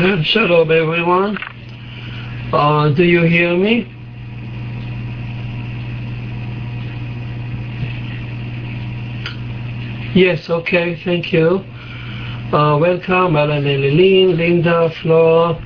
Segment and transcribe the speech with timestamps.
[0.00, 1.36] Shalom, everyone.
[2.54, 3.82] Uh, do you hear me?
[10.14, 11.62] Yes, okay, thank you.
[12.50, 15.56] Uh, welcome, Alan Elilin, Linda, Flora,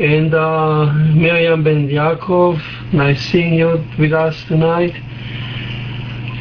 [0.00, 2.58] and uh, Miriam Ben Yaakov.
[2.94, 4.94] Nice seeing you with us tonight.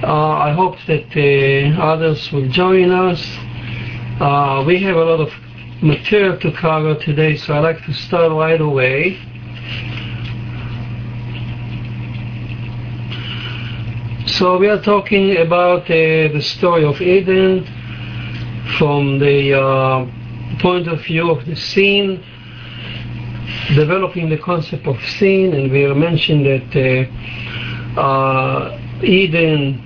[0.03, 3.21] Uh, I hope that uh, others will join us.
[4.21, 5.46] Uh, we have a lot of
[5.81, 9.19] material to cover today, so I'd like to start right away.
[14.25, 17.65] So we are talking about uh, the story of Eden
[18.77, 22.23] from the uh, point of view of the scene,
[23.75, 27.07] developing the concept of scene, and we mentioned that
[27.95, 29.83] uh, uh, Eden,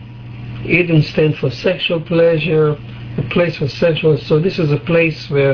[0.65, 2.77] Eden stands for sexual pleasure,
[3.17, 4.17] a place for sexual.
[4.17, 5.53] So this is a place where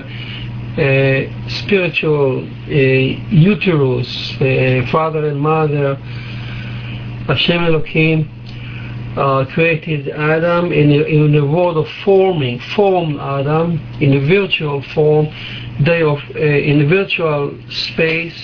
[0.78, 5.96] uh, spiritual uh, uterus, uh, father and mother,
[7.28, 8.30] Hashem Elohim,
[9.18, 14.84] uh, created Adam in a, in the world of forming, formed Adam in a virtual
[14.94, 15.26] form,
[15.84, 18.40] day of uh, in a virtual space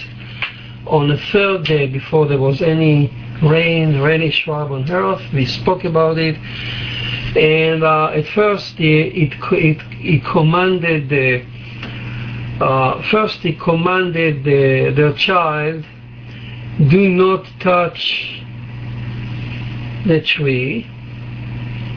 [0.87, 5.21] on the third day before there was any rain, rainy shrub on earth.
[5.33, 6.35] We spoke about it,
[7.35, 11.45] and uh, at first it it, it commanded the.
[12.61, 15.83] Uh, first, he commanded the, their child,
[16.89, 18.41] do not touch
[20.05, 20.85] the tree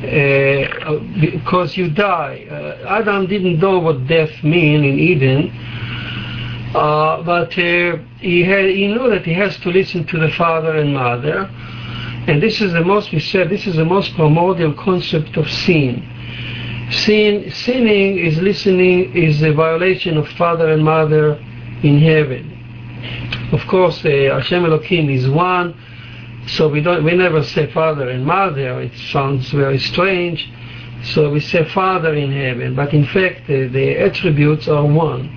[0.03, 2.47] uh, because you die.
[2.51, 5.51] Uh, Adam didn't know what death mean in Eden,
[6.75, 10.77] uh, but uh, he, had, he knew that he has to listen to the father
[10.77, 11.51] and mother.
[12.27, 16.09] And this is the most, we said, this is the most primordial concept of sin.
[16.91, 21.35] Sin, sinning is listening, is a violation of father and mother
[21.83, 22.53] in heaven.
[23.53, 25.75] Of course, uh, Hashem Elohim is one,
[26.49, 28.81] so we don't, we never say father and mother.
[28.81, 30.49] It sounds very strange.
[31.05, 35.31] So we say father in heaven, but in fact uh, the attributes are one.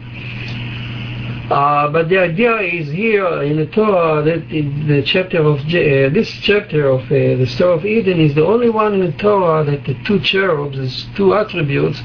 [1.49, 6.29] Uh, but the idea is here in the Torah that the chapter of uh, this
[6.43, 9.83] chapter of uh, the story of Eden is the only one in the Torah that
[9.85, 11.99] the two cherubs, these two attributes,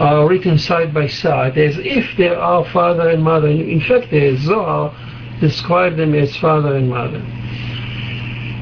[0.00, 3.48] are written side by side, as if they are father and mother.
[3.48, 4.96] In fact, the Zohar
[5.38, 7.20] describe them as father and mother.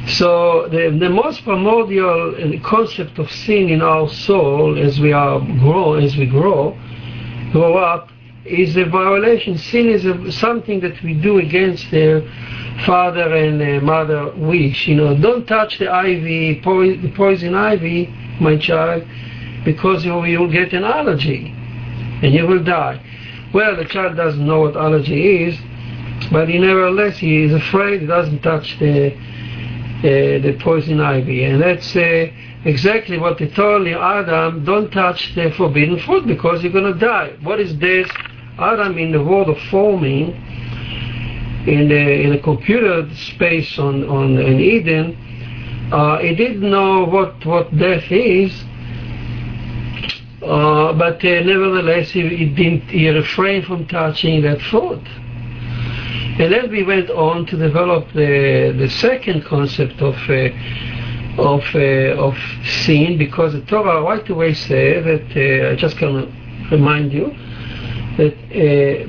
[0.08, 2.34] So the, the most primordial
[2.64, 6.76] concept of sin in our soul as we are grow as we grow
[7.52, 8.10] grow up
[8.44, 9.56] is a violation.
[9.58, 12.28] Sin is a, something that we do against the
[12.84, 14.86] father and uh, mother wish.
[14.86, 18.06] You know, don't touch the ivy, the poison ivy,
[18.40, 19.06] my child,
[19.64, 21.52] because you will get an allergy
[22.22, 23.00] and you will die.
[23.52, 25.58] Well, the child doesn't know what allergy is,
[26.30, 28.00] but he nevertheless he is afraid.
[28.02, 29.14] He doesn't touch the
[30.04, 31.44] uh, the poison ivy.
[31.44, 32.26] And that's uh,
[32.64, 37.36] exactly what they told Adam, don't touch the forbidden fruit because you're going to die.
[37.42, 38.10] What is this?
[38.58, 40.32] Adam in the world of forming,
[41.66, 45.16] in the, in the computer space on, on in Eden,
[45.92, 48.52] uh, he didn't know what, what death is,
[50.42, 55.02] uh, but uh, nevertheless he, he, didn't, he refrained from touching that fruit.
[56.36, 60.48] And then we went on to develop the, the second concept of uh,
[61.38, 66.68] of uh, of sin, because the Torah right away says that uh, I just can
[66.70, 67.34] remind you
[68.16, 69.06] that uh,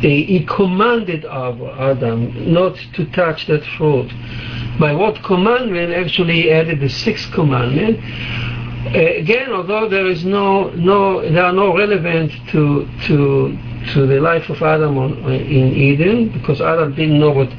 [0.00, 4.12] he commanded Adam not to touch that fruit.
[4.78, 5.92] By what commandment?
[5.92, 7.98] Actually, he added the sixth commandment.
[8.86, 13.56] Uh, again, although there is no no, they are no relevant to to
[13.92, 17.50] to the life of Adam on, in Eden, because Adam didn't know what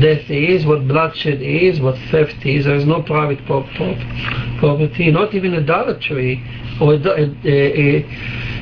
[0.00, 2.64] death is, what bloodshed is, what theft is.
[2.64, 6.42] There is no private property, not even adultery
[6.80, 6.94] or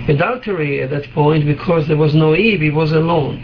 [0.08, 3.38] adultery at that point, because there was no Eve, he was alone.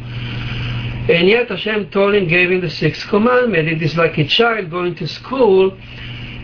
[1.10, 3.66] And yet Hashem told him, gave him the sixth commandment.
[3.68, 5.76] It is like a child going to school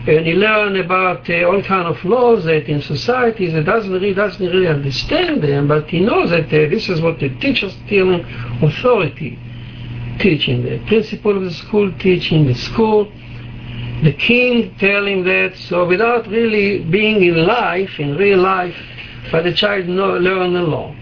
[0.07, 4.13] and he learn about uh, all kind of laws that in societies he doesn't really
[4.13, 8.23] doesn't really understand them, but he knows that uh, this is what the teachers telling
[8.61, 9.39] authority
[10.19, 13.11] teaching the principal of the school teaching the school,
[14.03, 15.57] the king telling that.
[15.57, 18.75] So without really being in life, in real life,
[19.31, 20.95] but the child know, learn the law.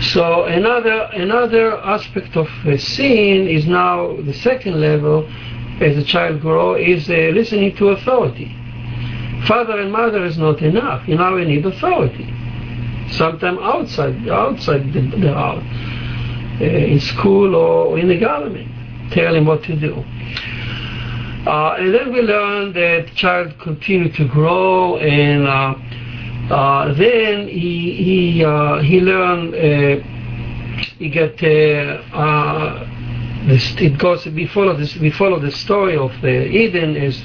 [0.00, 5.30] So another another aspect of uh, sin is now the second level
[5.80, 8.56] as a child grow is uh, listening to authority.
[9.46, 11.06] Father and mother is not enough.
[11.08, 12.32] You now we need authority.
[13.10, 15.62] sometimes outside outside the, the house,
[16.60, 18.68] uh, in school or in the government,
[19.12, 19.94] tell him what to do.
[21.46, 25.74] Uh, and then we learn that child continue to grow, and uh,
[26.54, 29.96] uh, then he he uh, he learned uh,
[30.98, 31.18] he
[32.12, 32.91] uh,
[33.46, 37.22] this, it goes we follow this we follow the story of the Eden is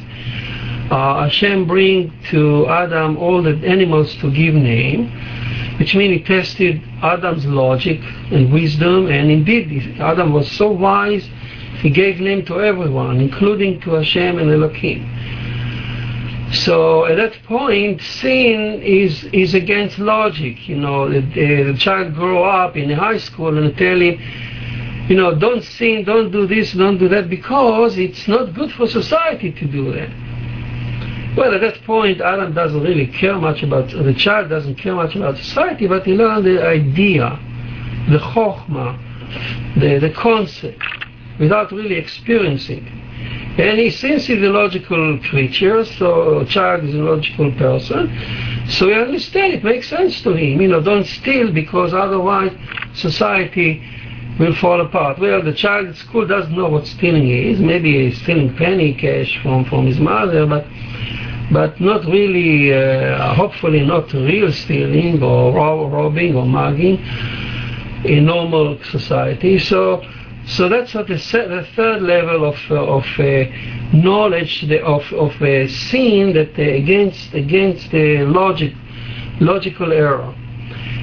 [0.90, 5.10] uh, Hashem bring to Adam all the animals to give name,
[5.80, 8.00] which means he tested Adam's logic
[8.32, 11.28] and wisdom, and indeed Adam was so wise
[11.82, 15.06] he gave name to everyone, including to Hashem and Elohim.
[16.54, 20.68] So at that point, sin is is against logic.
[20.68, 24.18] You know, the, the child grow up in high school and tell him,
[25.10, 28.88] you know, don't sin, don't do this, don't do that, because it's not good for
[28.88, 30.10] society to do that.
[31.38, 35.16] Well, at that point, Adam doesn't really care much about the child doesn't care much
[35.16, 37.40] about society, but he learned the idea,
[38.10, 40.82] the chokhmah, the the concept,
[41.40, 43.60] without really experiencing it.
[43.60, 48.10] And he, since he's a logical creature, so child is a logical person,
[48.68, 50.60] so he understands, it makes sense to him.
[50.62, 52.52] You know, don't steal because otherwise
[52.94, 53.82] society
[54.40, 55.20] will fall apart.
[55.20, 57.60] Well, the child at school doesn't know what stealing is.
[57.60, 60.66] Maybe he's stealing penny cash from, from his mother, but
[61.50, 65.54] but not really, uh, hopefully not real stealing or
[65.90, 66.98] robbing or mugging
[68.04, 69.58] in normal society.
[69.58, 70.04] So
[70.46, 73.46] so that's what the, the third level of, uh, of uh,
[73.94, 78.74] knowledge the, of, of uh, seeing that against against the logic
[79.40, 80.34] logical error.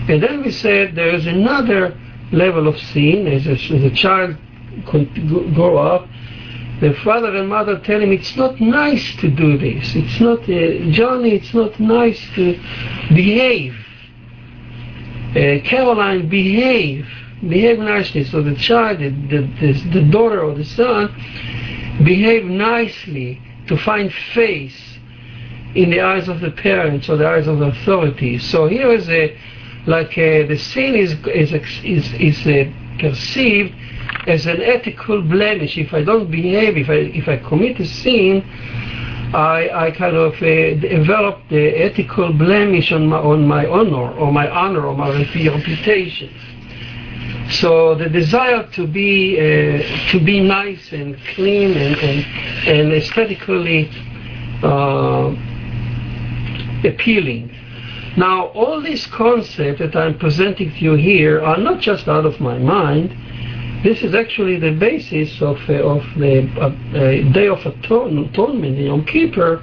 [0.09, 1.99] And then we said there is another
[2.35, 4.37] level of seeing as a, as a child
[5.55, 6.09] grow up.
[6.81, 9.95] The father and mother tell him it's not nice to do this.
[9.95, 11.31] It's not uh, Johnny.
[11.37, 12.55] It's not nice to
[13.15, 13.75] behave.
[15.31, 17.07] Uh, Caroline, behave
[17.49, 18.25] behave nicely.
[18.25, 21.09] So the child, the, the, the daughter or the son,
[22.05, 24.99] behave nicely to find face
[25.75, 28.49] in the eyes of the parents or the eyes of the authorities.
[28.51, 29.37] So here is a
[29.87, 31.53] like a, the sin is is
[31.85, 33.75] is, is a, perceived
[34.27, 35.77] as an ethical blemish.
[35.77, 38.43] If I don't behave, if I if I commit a sin,
[39.35, 44.33] I, I kind of uh, develop the ethical blemish on my on my honor or
[44.33, 46.31] my honor or my reputation.
[47.51, 52.25] So the desire to be uh, to be nice and clean and and,
[52.69, 53.91] and aesthetically
[54.63, 55.35] uh,
[56.85, 57.51] appealing.
[58.17, 62.39] Now, all these concepts that I'm presenting to you here are not just out of
[62.41, 63.11] my mind.
[63.83, 68.85] This is actually the basis of uh, of the uh, uh, Day of Atonement, the
[68.85, 69.63] Yom Kippur.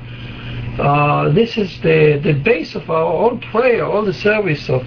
[0.77, 4.85] Uh, this is the, the base of our all prayer, all the service of,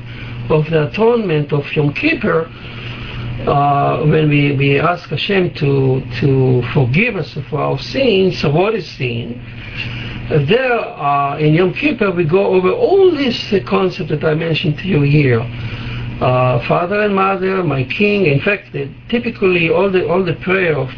[0.50, 2.50] of the atonement of Yom Kippur
[3.46, 8.74] uh, when we, we ask Hashem to, to forgive us for our sins, so what
[8.74, 9.38] is sin?
[10.30, 14.34] Uh, there uh, in Yom Kippur we go over all these uh, concepts that I
[14.34, 15.40] mentioned to you here.
[15.40, 18.26] Uh, Father and Mother, my King.
[18.26, 18.74] In fact,
[19.10, 20.88] typically all the all the prayer of,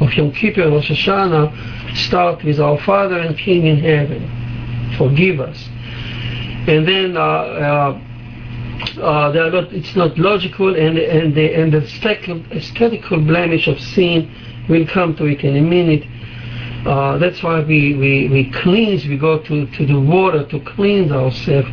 [0.00, 4.94] of Yom Kippur and Rosh Hashanah start with Our Father and King in heaven.
[4.98, 5.68] Forgive us.
[6.66, 7.16] And then
[8.98, 11.82] uh, uh, uh, not, it's not logical, and and the and the
[12.52, 14.30] aesthetical blemish of sin
[14.68, 16.04] will come to it in a minute.
[16.86, 21.12] Uh, that's why we, we, we cleanse, we go to, to the water to cleanse
[21.12, 21.68] ourselves.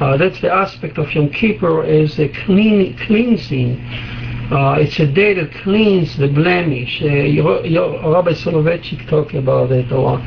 [0.00, 3.80] Uh, that's the aspect of Yom Kippur is a clean, cleansing.
[4.52, 7.02] Uh, it's a day that cleans the blemish.
[7.02, 10.20] Uh, your, your, Rabbi Soloveitchik talked about it a lot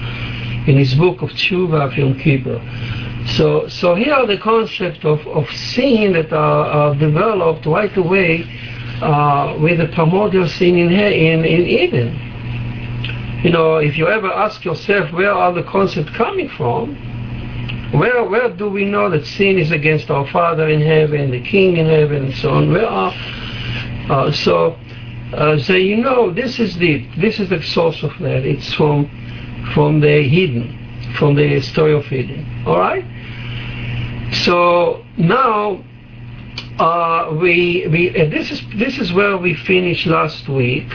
[0.68, 2.60] in his book of Tshuva of Yom Kippur.
[3.28, 8.44] So, so here are the concepts of, of sin that are, are developed right away
[9.02, 13.42] uh, with the primordial sin in, in, in Eden.
[13.44, 16.96] You know, if you ever ask yourself where are the concepts coming from,
[17.92, 21.78] where where do we know that sin is against our Father in heaven, the King
[21.78, 22.72] in heaven, and so on?
[22.72, 23.14] Where are
[24.10, 24.78] uh, so
[25.34, 28.46] uh, so you know this is the this is the source of that.
[28.46, 29.10] It's from
[29.74, 30.81] from the hidden,
[31.18, 32.64] from the story of Eden.
[32.66, 33.06] All right.
[34.46, 35.84] So now
[36.80, 40.92] uh, we we uh, this is this is where we finished last week,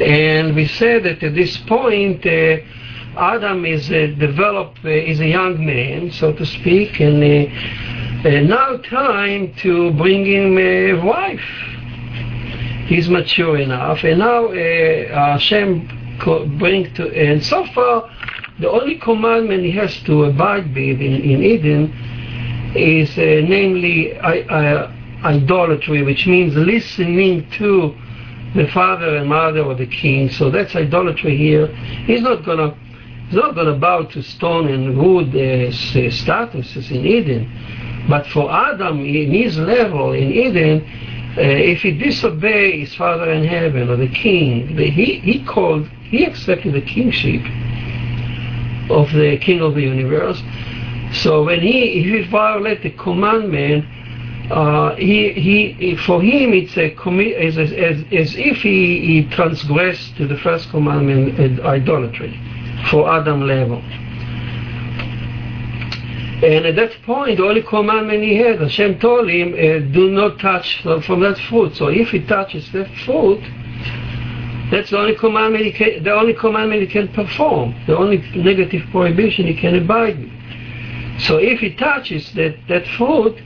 [0.00, 2.24] and we said that at this point.
[2.26, 2.58] Uh,
[3.14, 8.78] Adam is uh, developed, uh, is a young man, so to speak, and uh, now
[8.78, 11.44] time to bring him a wife.
[12.86, 16.18] He's mature enough, and now Hashem
[16.58, 18.08] bring to, and so far
[18.62, 21.92] the only commandment he has to abide with in, in Eden
[22.76, 27.94] is uh, namely idolatry, which means listening to
[28.54, 30.30] the father and mother or the king.
[30.30, 31.66] So that's idolatry here.
[32.06, 32.76] He's not gonna
[33.26, 38.06] he's not gonna bow to stone and wood uh, statues in Eden.
[38.08, 40.82] But for Adam, in his level in Eden,
[41.36, 46.24] uh, if he disobey his father in heaven or the king, he, he called, he
[46.24, 47.42] accepted the kingship
[48.92, 50.40] of the king of the universe.
[51.12, 53.84] So when he, if he violate the commandment,
[54.50, 57.70] uh, he, he, for him it's a commi- as, as,
[58.12, 62.38] as if he, he transgressed to the first commandment uh, idolatry
[62.90, 63.82] for Adam level.
[66.44, 70.40] And at that point, the only commandment he had, Hashem told him, uh, do not
[70.40, 71.76] touch from that fruit.
[71.76, 73.40] So if he touches that fruit,
[74.72, 78.82] that's the only commandment he can, the only commandment he can perform, the only negative
[78.90, 81.20] prohibition he can abide with.
[81.20, 83.38] So if he touches that, that fruit,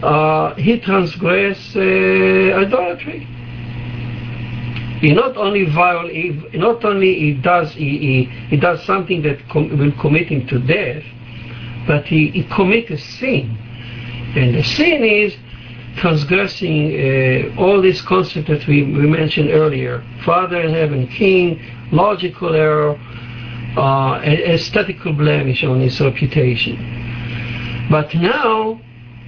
[0.00, 1.80] uh, he transgresses uh,
[2.56, 3.26] idolatry.
[5.00, 9.48] He not only viol, he, not only he does he, he, he does something that
[9.48, 11.02] com- will commit him to death,
[11.88, 13.58] but he, he commits a sin.
[14.36, 15.36] And the sin is
[15.96, 21.60] transgressing uh, all these concepts that we, we, mentioned earlier Father in heaven, King,
[21.92, 22.98] logical error,
[23.76, 26.76] uh, aesthetical blemish on his reputation.
[27.90, 28.80] But now,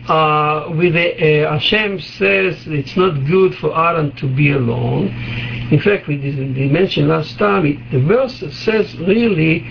[0.08, 5.08] uh, with the, uh, Hashem says it's not good for Aaron to be alone.
[5.70, 9.64] In fact, we, we mentioned last time, it, the verse says really,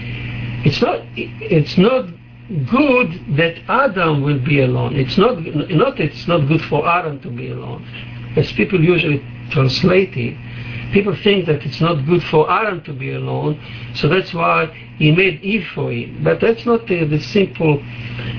[0.65, 2.05] it's not, it's not
[2.69, 4.95] good that Adam will be alone.
[4.95, 7.85] It's not, not it's not good for Adam to be alone.
[8.35, 10.37] As people usually translate it,
[10.93, 13.59] people think that it's not good for Adam to be alone,
[13.95, 16.23] so that's why he made Eve for him.
[16.23, 17.81] But that's not the, the simple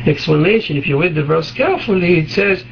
[0.06, 0.76] explanation.
[0.76, 2.64] If you read the verse carefully, it says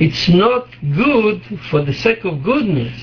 [0.00, 2.98] it's not good for the sake of goodness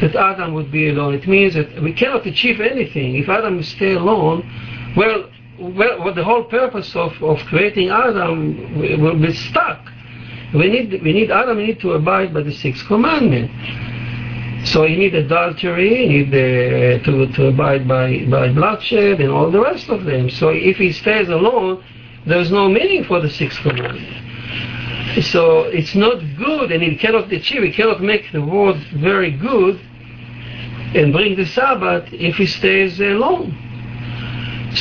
[0.00, 1.14] that Adam would be alone.
[1.14, 4.48] It means that we cannot achieve anything if Adam stay alone.
[4.96, 5.28] Well,
[5.58, 9.80] well, what the whole purpose of, of creating Adam will be stuck.
[10.54, 13.50] We need, we need Adam, we need to abide by the sixth commandment.
[14.66, 19.50] So he need adultery, he need uh, to, to abide by, by bloodshed and all
[19.50, 20.30] the rest of them.
[20.30, 21.84] So if he stays alone,
[22.26, 25.24] there's no meaning for the sixth commandment.
[25.24, 29.80] So it's not good and it cannot achieve, it cannot make the world very good
[30.94, 33.67] and bring the Sabbath if he stays alone.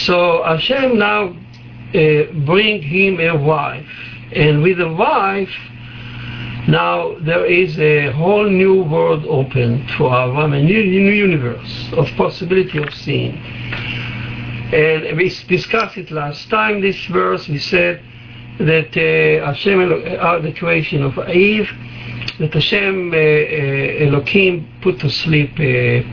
[0.06, 3.90] So Hashem now uh, bring him a wife,
[4.32, 5.50] and with a wife,
[6.68, 12.08] now there is a whole new world open for Avram, a new, new universe of
[12.18, 13.38] possibility of seeing.
[14.74, 16.82] And we discussed it last time.
[16.82, 18.02] This verse we said
[18.60, 19.80] that uh, Hashem,
[20.20, 21.70] uh, the creation of Eve,
[22.40, 26.04] that Hashem uh, uh Elohim put to sleep uh,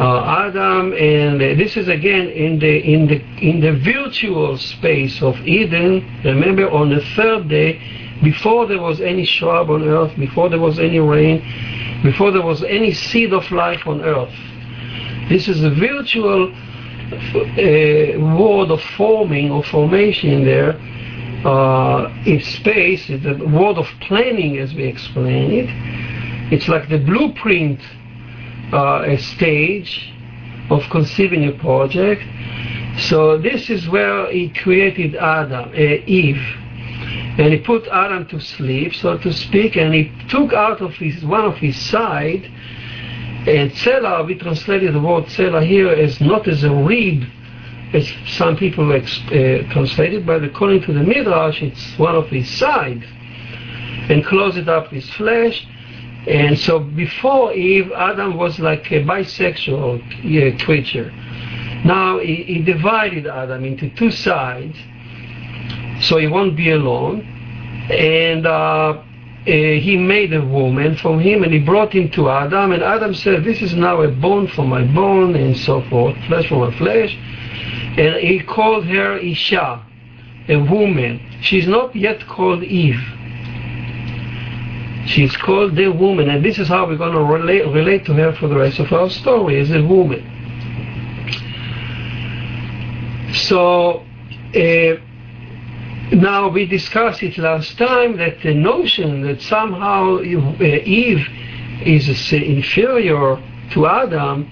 [0.00, 6.22] Adam, and this is again in the in the in the virtual space of Eden.
[6.24, 7.80] Remember, on the third day,
[8.22, 11.40] before there was any shrub on earth, before there was any rain,
[12.04, 14.34] before there was any seed of life on earth.
[15.28, 20.78] This is a virtual uh, world of forming or formation there.
[21.44, 25.68] Uh, in space, the world of planning, as we explain it.
[26.52, 27.80] It's like the blueprint
[28.72, 30.12] uh, a stage
[30.70, 32.22] of conceiving a project.
[32.98, 36.42] So this is where he created Adam, uh, Eve,
[37.38, 41.24] and he put Adam to sleep, so to speak, and he took out of his
[41.24, 42.44] one of his side.
[43.46, 47.22] And Tzela, we translated the word Tzela here as not as a rib,
[47.94, 49.00] as some people uh,
[49.72, 53.04] translate it, but according to the Midrash, it's one of his sides,
[54.10, 55.66] and close it up with flesh
[56.26, 61.10] and so before Eve, Adam was like a bisexual yeah, creature.
[61.84, 64.76] Now he, he, divided Adam into two sides,
[66.00, 67.20] so he won't be alone.
[67.90, 69.02] And uh, uh,
[69.46, 72.72] he made a woman from him and he brought him to Adam.
[72.72, 76.48] And Adam said, This is now a bone for my bone and so forth, flesh
[76.48, 77.16] for my flesh.
[77.96, 79.82] And he called her Isha,
[80.48, 81.20] a woman.
[81.40, 83.00] She's not yet called Eve
[85.08, 88.34] She's called the woman, and this is how we're going to relate, relate to her
[88.34, 90.22] for the rest of our story as a woman.
[93.32, 94.04] So,
[94.54, 94.96] uh,
[96.14, 101.26] now we discussed it last time that the notion that somehow uh, Eve
[101.86, 104.50] is inferior to Adam,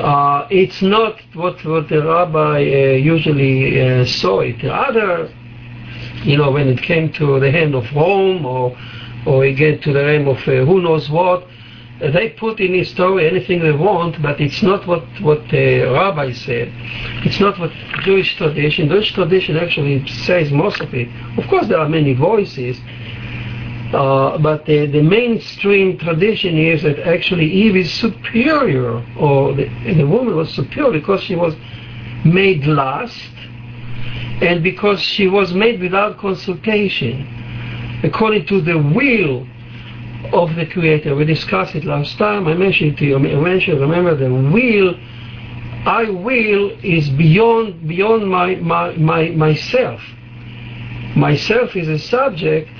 [0.00, 4.64] uh, it's not what, what the rabbi uh, usually uh, saw it.
[4.64, 5.32] Other
[6.24, 8.76] you know, when it came to the hand of Rome or,
[9.26, 11.46] or again to the realm of uh, who knows what,
[12.00, 16.32] they put in his story anything they want, but it's not what, what the rabbi
[16.32, 16.68] said.
[17.24, 17.70] It's not what
[18.02, 21.08] Jewish tradition, Jewish tradition actually says most of it.
[21.38, 22.78] Of course, there are many voices,
[23.94, 30.04] uh, but the, the, mainstream tradition is that actually Eve is superior, or the, the
[30.04, 31.54] woman was superior because she was
[32.24, 33.30] made last,
[34.42, 37.43] and because she was made without consultation,
[38.04, 39.46] according to the will
[40.32, 41.16] of the Creator.
[41.16, 42.46] We discussed it last time.
[42.46, 43.16] I mentioned to you.
[43.16, 43.80] I mentioned.
[43.80, 44.94] Remember, the will.
[45.86, 50.00] I will is beyond beyond my, my, my myself.
[51.16, 52.70] Myself is a subject,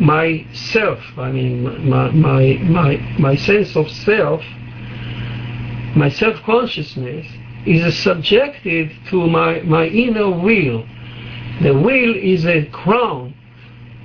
[0.00, 4.42] myself, I mean, my, my, my, my sense of self,
[5.96, 7.26] my self consciousness
[7.66, 10.86] is subjected to my, my inner will.
[11.62, 13.34] The will is a crown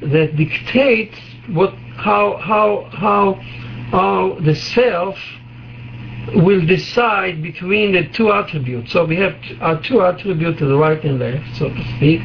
[0.02, 1.18] that dictates
[1.50, 3.34] what, how, how, how,
[3.92, 5.18] how the self
[6.34, 8.92] will decide between the two attributes.
[8.92, 12.22] So we have our two attributes to the right and left, so to speak.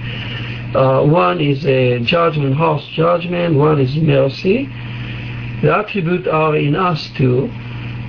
[0.75, 3.57] Uh, one is a judgment, harsh judgment.
[3.57, 4.67] One is mercy.
[5.63, 7.51] The attributes are in us too.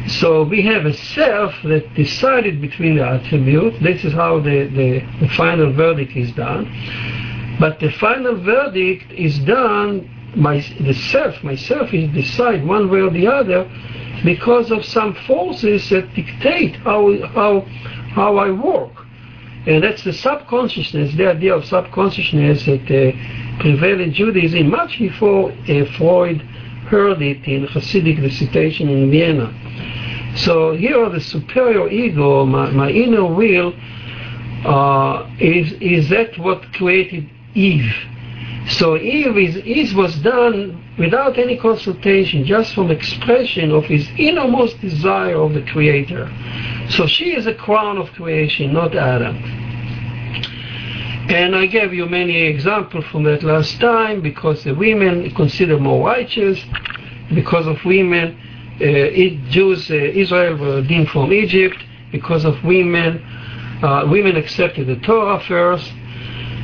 [0.08, 3.78] So we have a self that decided between the attributes.
[3.82, 6.66] This is how the, the, the final verdict is done.
[7.62, 11.44] But the final verdict is done by the self.
[11.44, 13.70] Myself is decide one way or the other
[14.26, 17.62] because of some forces that dictate how how
[18.18, 18.94] how I work.
[19.68, 25.52] And that's the subconsciousness, the idea of subconsciousness that uh, prevailed in Judaism much before
[25.52, 26.42] uh, Freud
[26.90, 29.54] heard it in Hasidic recitation in Vienna.
[30.36, 33.76] So here the superior ego, my, my inner will,
[34.66, 37.94] uh, is, is that what created Eve.
[38.70, 44.80] So Eve is, Eve was done without any consultation, just from expression of his innermost
[44.82, 46.32] desire of the Creator.
[46.90, 49.36] So she is a crown of creation, not Adam.
[51.30, 56.06] And I gave you many examples from that last time because the women considered more
[56.06, 56.60] righteous,
[57.34, 58.38] because of women,
[58.76, 61.78] uh, Jews, uh, Israel were redeemed from Egypt,
[62.12, 63.24] because of women,
[63.82, 65.92] uh, women accepted the Torah first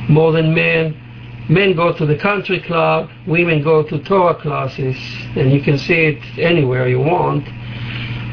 [0.08, 1.04] more than men.
[1.48, 4.96] Men go to the country club, women go to Torah classes,
[5.34, 7.48] and you can see it anywhere you want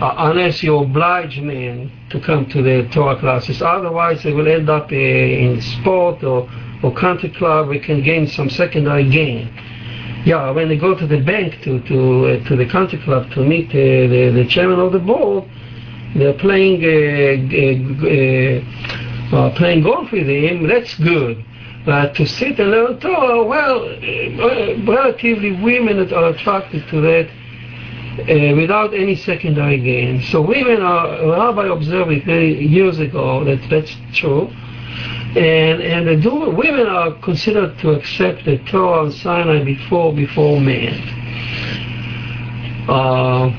[0.02, 3.62] uh, unless you oblige men to come to the Torah classes.
[3.62, 6.50] Otherwise, they will end up uh, in sport or,
[6.84, 7.70] or country club.
[7.70, 9.50] We can gain some secondary gain.
[10.26, 13.42] Yeah, when they go to the bank to to uh, to the country club to
[13.46, 13.74] meet uh,
[14.10, 15.46] the, the chairman of the board,
[16.16, 16.88] they're playing uh,
[19.38, 20.68] uh, playing golf with him.
[20.68, 21.46] That's good.
[21.86, 23.88] But to sit and learn Torah, well,
[24.86, 27.30] relatively women are attracted to that
[28.18, 30.24] uh, without any secondary gain.
[30.24, 34.48] So women are, Rabbi observed it many years ago that that's true.
[35.36, 40.94] And, and the women are considered to accept the Torah and Sinai before, before men.
[42.88, 43.50] Uh,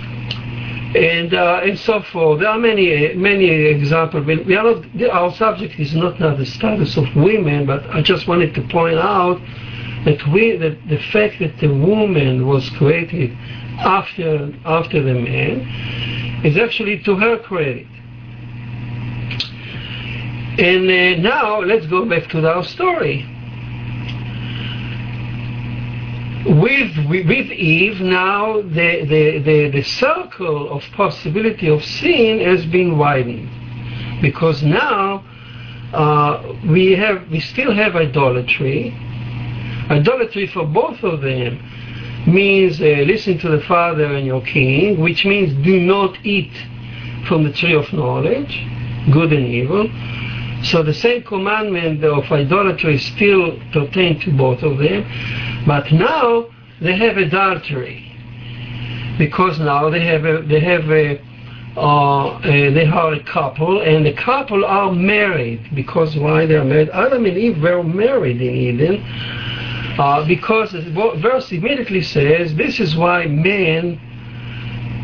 [0.96, 2.40] and, uh, and so forth.
[2.40, 4.26] There are many many examples.
[4.26, 8.26] We are not, our subject is not now the status of women, but I just
[8.26, 9.40] wanted to point out
[10.04, 13.36] that we that the fact that the woman was created
[13.78, 15.60] after after the man
[16.44, 17.86] is actually to her credit.
[20.58, 23.35] And uh, now let's go back to our story.
[26.48, 32.96] With, with Eve, now the, the, the, the circle of possibility of sin has been
[32.98, 33.50] widened.
[34.22, 35.24] Because now
[35.92, 38.94] uh, we have we still have idolatry.
[39.90, 41.58] Idolatry for both of them
[42.26, 46.52] means uh, listen to the Father and your King, which means do not eat
[47.26, 48.66] from the tree of knowledge,
[49.12, 49.88] good and evil.
[50.70, 55.04] So the same commandment of idolatry still pertains to both of them,
[55.66, 56.46] but now
[56.80, 58.02] they have adultery.
[59.18, 61.20] Because now they have a, they have a
[61.76, 65.74] uh, uh, they are a couple, and the couple are married.
[65.74, 66.88] Because why they are married?
[66.90, 69.04] Adam and Eve were married in Eden
[69.98, 70.80] uh, because the
[71.20, 74.00] verse immediately says, this is why man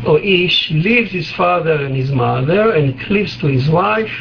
[0.05, 4.11] or Ish leaves his father and his mother and cleaves to his wife,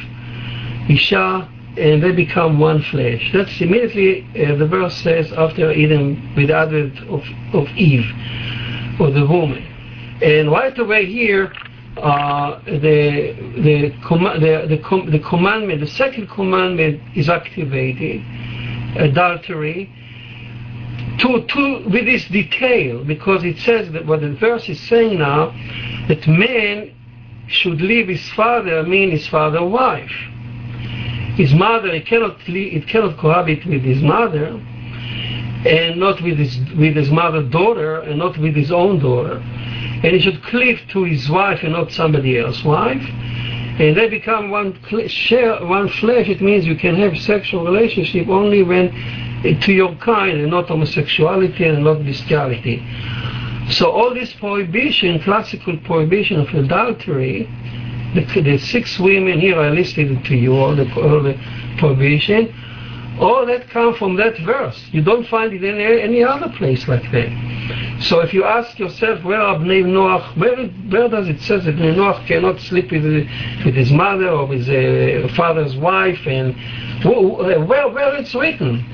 [0.88, 3.31] Isha, and they become one flesh.
[3.33, 7.23] That's immediately uh, the verse says after Eden with the advent of,
[7.55, 8.07] of Eve,
[9.01, 9.64] or the woman.
[10.23, 11.53] And right away here,
[11.97, 18.23] uh, the, the, com- the, the, com- the commandment, the second commandment is activated,
[18.97, 19.90] adultery,
[21.18, 25.51] to, to with this detail because it says that what the verse is saying now
[26.09, 26.95] that man
[27.47, 30.11] should leave his father, mean his father wife.
[31.37, 34.61] His mother, he cannot it cannot cohabit with his mother,
[35.64, 39.37] and not with his with his mother daughter, and not with his own daughter.
[40.05, 43.03] And he should cleave to his wife and not somebody else's wife.
[43.79, 46.29] And they become one share one flesh.
[46.29, 48.90] It means you can have sexual relationship only when
[49.62, 52.85] to your kind, and not homosexuality and not bestiality.
[53.71, 57.49] So all this prohibition, classical prohibition of adultery,
[58.14, 61.38] the, the six women here I listed to you, all the, all the
[61.79, 62.55] prohibition,
[63.18, 64.83] all that come from that verse.
[64.90, 67.98] You don't find it in any other place like that.
[68.03, 71.77] So if you ask yourself, where are Bnei Noach, where, where does it say that
[71.77, 76.55] Noach cannot sleep with, with his mother or with his father's wife, and
[77.05, 78.85] uh, where, where it's written?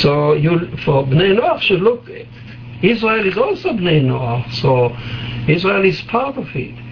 [0.00, 2.08] So you, for Bnei Noach should look.
[2.82, 4.96] Israel is also Bnei Noach, so
[5.52, 6.89] Israel is part of it.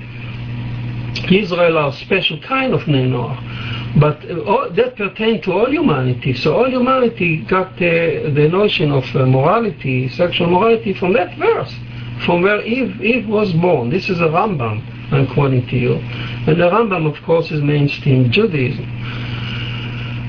[1.31, 6.35] Israel are a special kind of Bnei Noach, but all, that pertains to all humanity.
[6.35, 11.75] So all humanity got uh, the notion of uh, morality, sexual morality, from that verse,
[12.25, 13.91] from where Eve, Eve was born.
[13.91, 18.31] This is a Rambam I'm quoting to you, and the Rambam, of course, is mainstream
[18.31, 18.87] Judaism.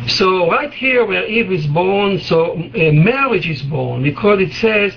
[0.08, 4.94] So right here where Eve is born, so uh, marriage is born because it says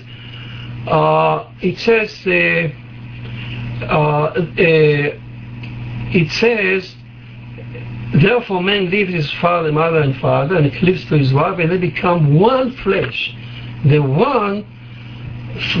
[0.87, 2.69] uh, it says uh,
[3.85, 4.33] uh,
[6.13, 6.95] it says
[8.21, 11.71] therefore man leaves his father mother and father and he cleaves to his wife and
[11.71, 13.35] they become one flesh
[13.85, 14.65] the one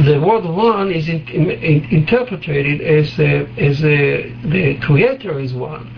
[0.05, 5.89] the word one is in, in, interpreted as, as the creator is one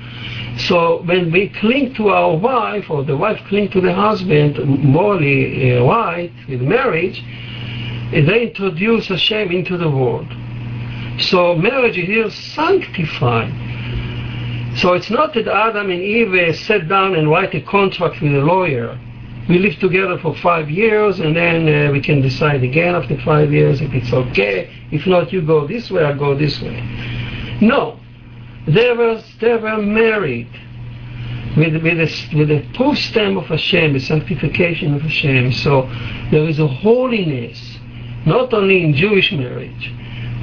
[0.57, 5.77] so when we cling to our wife or the wife cling to the husband morally
[5.77, 7.21] uh, right with marriage
[8.11, 10.27] they introduce Hashem into the world.
[11.19, 13.51] So marriage is here sanctified.
[14.77, 18.39] So it's not that Adam and Eve sat down and write a contract with a
[18.39, 18.99] lawyer.
[19.47, 23.53] We live together for five years and then uh, we can decide again after five
[23.53, 24.69] years if it's okay.
[24.91, 26.81] If not, you go this way, I go this way.
[27.61, 27.99] No.
[28.67, 30.49] They were, they were married
[31.55, 35.53] with, with, a, with a proof stamp of Hashem, the sanctification of Hashem.
[35.53, 35.83] So
[36.31, 37.77] there is a holiness
[38.25, 39.93] not only in Jewish marriage,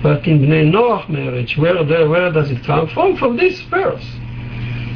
[0.02, 1.58] but in Bnei Noach marriage.
[1.58, 3.16] Where, where does it come from?
[3.16, 4.06] From this verse.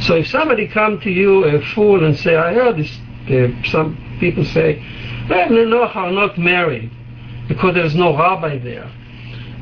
[0.06, 2.90] So if somebody come to you, a fool, and say, I heard this,
[3.28, 4.78] uh, some people say,
[5.28, 6.90] well, Bnei Noach are not married
[7.48, 8.90] because there is no rabbi there.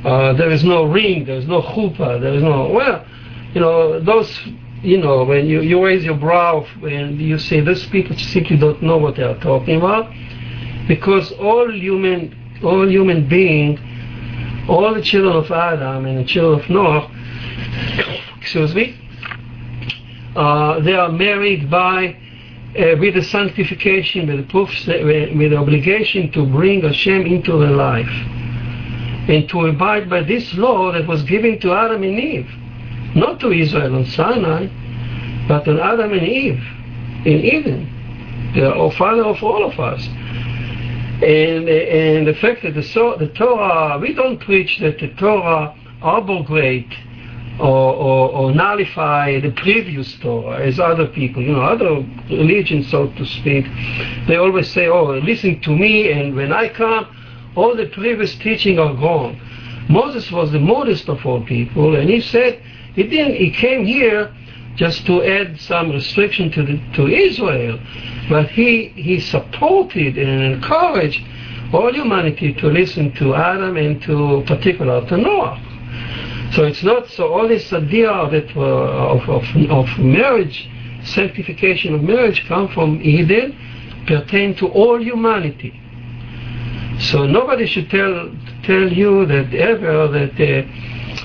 [0.05, 3.07] Uh, there is no ring, there is no chuppah, there is no, well,
[3.55, 4.39] you know, those,
[4.83, 8.83] you know, when you, you raise your brow and you say, these people simply don't
[8.83, 10.13] know what they are talking about,
[10.87, 13.81] because all human all human beings,
[14.69, 17.11] all the children of Adam and the children of Noah,
[18.41, 18.97] excuse me,
[20.37, 22.17] uh, they are married by
[22.79, 27.71] uh, with the sanctification, with the proof, with the obligation to bring Hashem into their
[27.71, 28.11] life
[29.29, 32.51] and to abide by this law that was given to Adam and Eve,
[33.15, 34.67] not to Israel on Sinai,
[35.49, 36.63] but on Adam and Eve
[37.25, 40.07] in Eden, the father of all of us.
[41.23, 42.83] And, and the fact that the,
[43.19, 46.93] the Torah, we don't preach that the Torah abrogate
[47.61, 53.07] or, or, or, nullify the previous Torah as other people, you know, other religions, so
[53.07, 53.65] to speak.
[54.27, 57.07] They always say, oh, listen to me, and when I come,
[57.55, 59.41] all the previous teaching are gone.
[59.89, 62.61] Moses was the modest of all people, and he said,
[62.95, 64.35] he didn't, he came here
[64.77, 67.79] just to add some restriction to, the, to Israel.
[68.29, 71.23] But he, he supported and encouraged
[71.73, 75.61] all humanity to listen to Adam and to particular to Noah.
[76.55, 80.69] So it's not so all this idea that uh, of, of, of marriage,
[81.03, 83.59] sanctification of marriage come from Eden,
[84.07, 85.81] pertain to all humanity.
[87.01, 88.31] So nobody should tell
[88.63, 90.39] tell you that ever that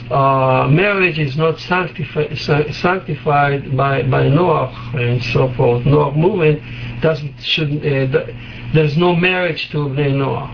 [0.09, 2.35] uh, uh, marriage is not sanctified,
[2.73, 5.85] sanctified by, by Noah and so forth.
[5.85, 6.59] Noah movement
[7.01, 8.25] doesn't should uh,
[8.73, 10.49] there's no marriage to Noah.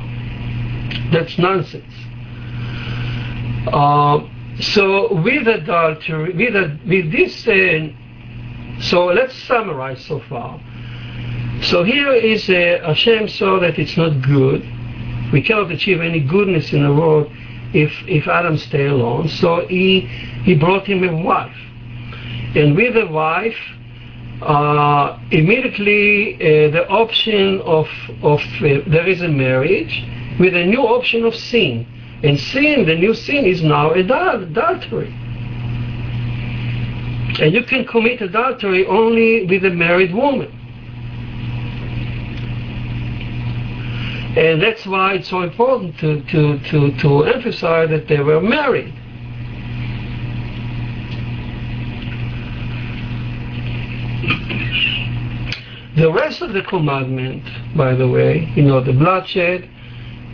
[1.14, 1.94] That's nonsense.
[4.60, 7.90] So with adultery, with, a, with this, uh,
[8.80, 10.60] so let's summarize so far.
[11.62, 14.62] So here is uh, Hashem saw that it's not good.
[15.32, 17.32] We cannot achieve any goodness in the world
[17.74, 19.30] if if Adam stay alone.
[19.30, 20.02] So he
[20.44, 21.58] he brought him a wife,
[22.56, 23.58] and with a wife,
[24.42, 27.88] uh, immediately uh, the option of
[28.22, 30.04] of uh, there is a marriage,
[30.40, 31.88] with a new option of sin.
[32.26, 35.14] And sin, the new sin, is now adultery.
[37.40, 40.52] And you can commit adultery only with a married woman.
[44.36, 48.92] And that's why it's so important to, to, to, to emphasize that they were married.
[55.96, 57.44] The rest of the commandment,
[57.78, 59.70] by the way, you know, the bloodshed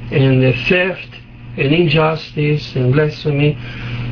[0.09, 1.20] and the theft
[1.57, 3.57] and injustice and blasphemy,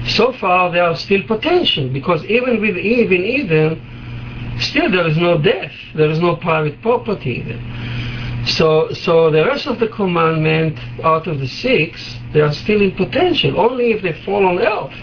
[0.08, 5.18] so far there are still potential because even with Eve in Eden, still there is
[5.18, 8.46] no death, there is no private property even.
[8.48, 12.92] So, so the rest of the commandment out of the six, they are still in
[12.96, 13.60] potential.
[13.60, 14.94] Only if they fall on earth,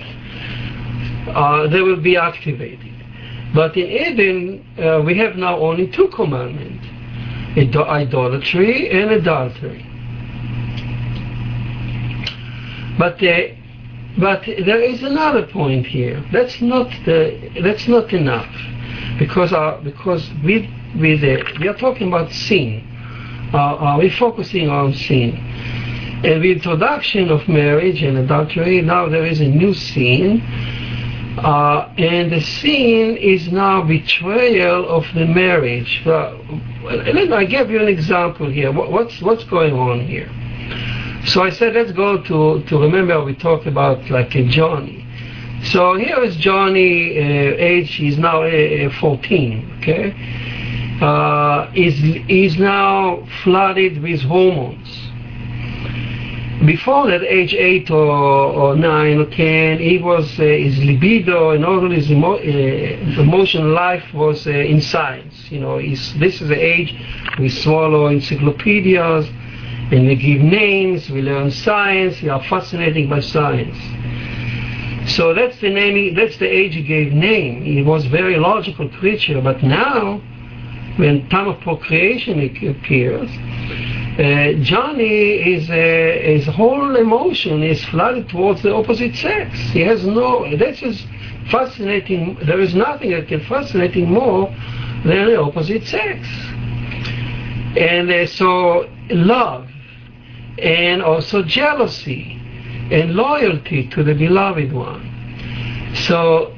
[1.28, 2.94] uh, they will be activated.
[3.54, 6.86] But in Eden, uh, we have now only two commandments
[7.56, 9.86] idolatry and adultery.
[12.98, 13.48] But, uh,
[14.18, 16.24] but there is another point here.
[16.32, 18.50] That's not, the, that's not enough.
[19.18, 22.82] Because, our, because we, we, the, we are talking about sin.
[23.52, 25.36] Uh, uh, we're focusing on sin.
[26.24, 30.40] And the introduction of marriage and adultery, now there is a new sin
[31.38, 36.02] uh, and the sin is now betrayal of the marriage.
[36.06, 36.34] Uh,
[36.88, 38.72] I give you an example here.
[38.72, 40.30] What's what's going on here?
[41.26, 45.04] So I said, let's go to to remember we talked about like a Johnny.
[45.64, 49.78] So here is Johnny, uh, age he's now uh, 14.
[49.78, 50.14] Okay,
[51.02, 51.96] uh, is
[52.28, 55.06] is now flooded with hormones
[56.64, 61.64] before that age 8 or, or 9 or 10, he was, uh, his libido and
[61.64, 65.34] all his emo- uh, emotional life was uh, in science.
[65.50, 66.94] You know, this is the age
[67.38, 69.28] we swallow encyclopedias
[69.90, 73.76] and we give names, we learn science, we are fascinated by science.
[75.12, 77.62] So that's the name, that's the age he gave name.
[77.64, 80.20] He was very logical creature, but now,
[80.96, 83.30] when time of procreation appears,
[84.18, 89.56] uh, Johnny is his whole emotion is flooded towards the opposite sex.
[89.70, 90.56] He has no.
[90.56, 91.06] This is
[91.50, 92.38] fascinating.
[92.46, 94.48] There is nothing that can fascinate him more
[95.04, 96.26] than the opposite sex.
[97.76, 99.68] And uh, so love,
[100.58, 102.40] and also jealousy,
[102.90, 105.92] and loyalty to the beloved one.
[106.06, 106.56] So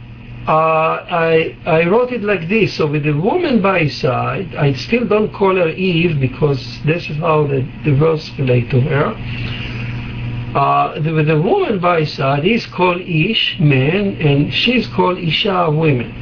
[0.49, 2.77] uh, I, I wrote it like this.
[2.77, 7.09] So with the woman by his side, I still don't call her Eve because this
[7.11, 9.15] is how the, the verse relate to her.
[10.59, 15.19] Uh, the, with the woman by his side, he's called Ish, man, and she's called
[15.19, 16.15] Isha, women.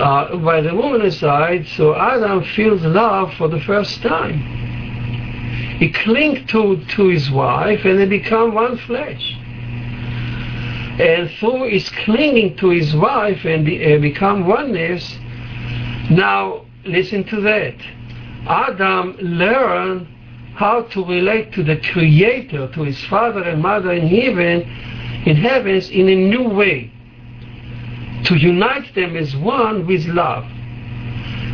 [0.00, 4.60] Uh, by the woman's side, so Adam feels love for the first time.
[5.80, 9.36] He clings to, to his wife and they become one flesh
[11.00, 15.18] and through his clinging to his wife and be, uh, become oneness,
[16.10, 17.74] now listen to that.
[18.46, 20.06] Adam learned
[20.56, 24.60] how to relate to the Creator, to his father and mother in heaven,
[25.24, 26.92] in heavens, in a new way.
[28.24, 30.44] To unite them as one with love.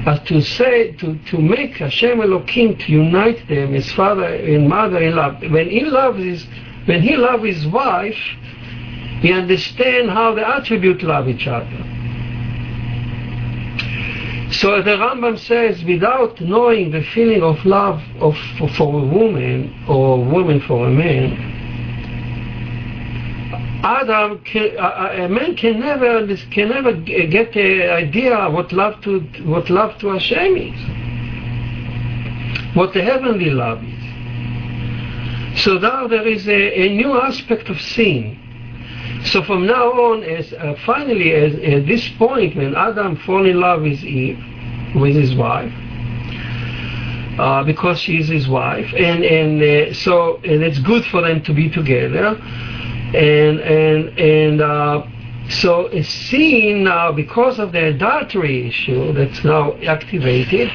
[0.06, 5.02] As to say, to, to make Hashem Elohim to unite them as father and mother
[5.02, 5.42] in love.
[5.42, 6.46] When he loves his,
[6.84, 8.16] when he loves his wife,
[9.22, 11.66] we understand how the attributes love each other.
[14.52, 18.36] So the Rambam says, without knowing the feeling of love of,
[18.76, 21.55] for a woman or a woman for a man,
[23.86, 29.20] Adam, can, a, a, man can never can never get the idea what love to
[29.44, 30.80] what love to Hashem is,
[32.76, 35.62] what the heavenly love is.
[35.62, 38.42] So now there is a, a new aspect of sin
[39.26, 43.58] so from now on, as uh, finally, as, at this point, when Adam fall in
[43.58, 44.38] love with Eve,
[44.94, 45.72] with his wife,
[47.38, 51.52] uh, because is his wife, and and uh, so and it's good for them to
[51.52, 52.36] be together,
[53.14, 55.06] and and and uh,
[55.48, 60.70] so a sin now because of the adultery issue that's now activated.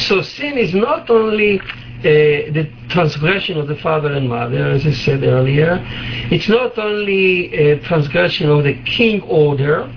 [0.00, 4.92] So sin is not only uh, the transgression of the father and mother, as I
[4.92, 5.84] said earlier.
[6.30, 9.92] It's not only a transgression of the king order,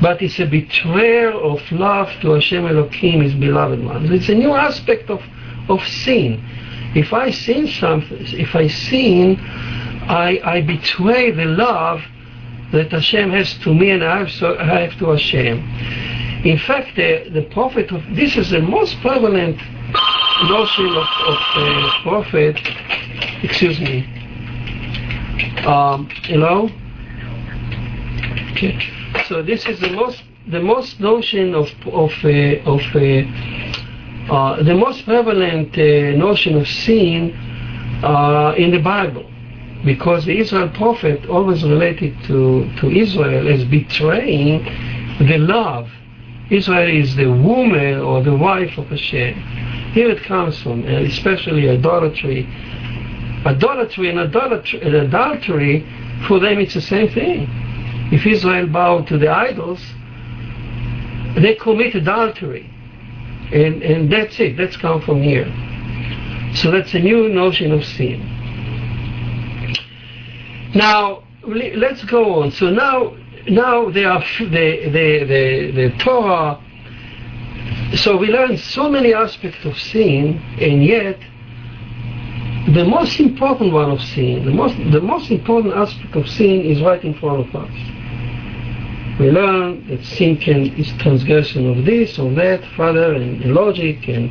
[0.00, 4.10] but it's a betrayal of love to Hashem Elohim, His beloved ones.
[4.12, 5.20] It's a new aspect of,
[5.68, 6.40] of sin.
[6.94, 9.38] If I sin something, if I sin,
[10.08, 12.00] I, I betray the love
[12.72, 15.58] that Hashem has to me and I have, so, I have to Hashem.
[16.44, 19.56] In fact, the, the prophet of this is the most prevalent
[20.48, 22.56] notion of, of uh, prophet,
[23.42, 24.06] excuse me,
[25.66, 26.68] um, hello?
[28.52, 28.78] Okay.
[29.28, 34.74] So this is the most the most notion of of uh, of uh, uh, the
[34.74, 37.32] most prevalent uh, notion of sin
[38.02, 39.24] uh, in the Bible,
[39.84, 44.64] because the Israel prophet always related to to Israel as betraying
[45.18, 45.90] the love.
[46.50, 49.34] Israel is the woman or the wife of Hashem.
[49.92, 52.46] Here it comes from, and especially idolatry.
[53.44, 55.86] Idolatry and idolatry, and adultery,
[56.28, 57.48] for them it's the same thing.
[58.12, 59.80] If Israel bowed to the idols,
[61.36, 62.68] they commit adultery.
[63.52, 64.56] And, and that's it.
[64.56, 65.46] That's come from here.
[66.54, 68.31] So that's a new notion of sin.
[70.74, 72.50] Now, let's go on.
[72.52, 73.16] So now,
[73.48, 76.60] now they are the, the, the, the Torah.
[77.96, 81.18] So we learn so many aspects of sin, and yet
[82.74, 86.80] the most important one of sin, the most, the most important aspect of sin is
[86.80, 88.02] right in front of us
[89.18, 94.30] we learn that sin can is transgression of this or that, further and, logic, and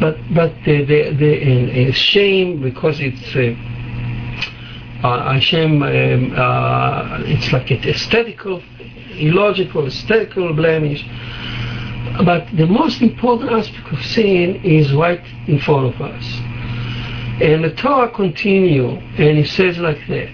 [0.00, 3.54] but but the the, the and, and shame because it's uh,
[5.02, 8.62] uh, shame um, uh, it's like an aesthetical,
[9.18, 11.04] illogical, aesthetical blemish.
[12.24, 16.24] But the most important aspect of sin is right in front of us.
[17.42, 20.28] And the Torah continue, and it says like that.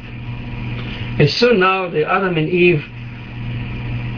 [1.19, 2.85] And so now the Adam and Eve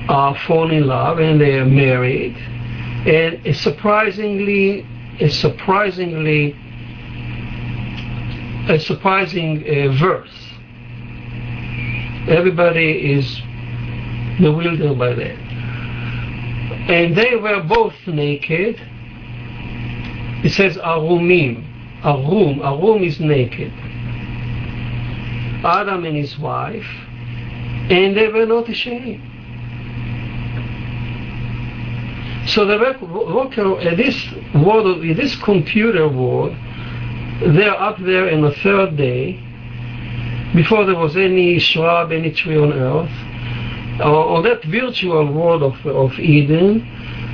[0.09, 2.37] are fall in love and they are married.
[3.07, 4.87] And surprisingly,
[5.31, 6.55] surprisingly,
[8.68, 10.33] a surprising uh, verse.
[12.29, 13.42] Everybody is
[14.38, 15.38] bewildered by that.
[16.88, 18.81] And they were both naked.
[20.42, 21.64] It says arumim.
[22.03, 22.61] Arum.
[22.62, 23.72] Arum is naked.
[25.64, 26.87] Adam and his wife.
[27.90, 29.22] And they were not ashamed.
[32.48, 34.16] So the worker, uh, this
[34.55, 36.55] world, this computer world,
[37.40, 39.40] they're up there in the third day,
[40.55, 43.11] before there was any shrub, any tree on earth.
[44.01, 46.83] Uh, on that virtual world of, of Eden,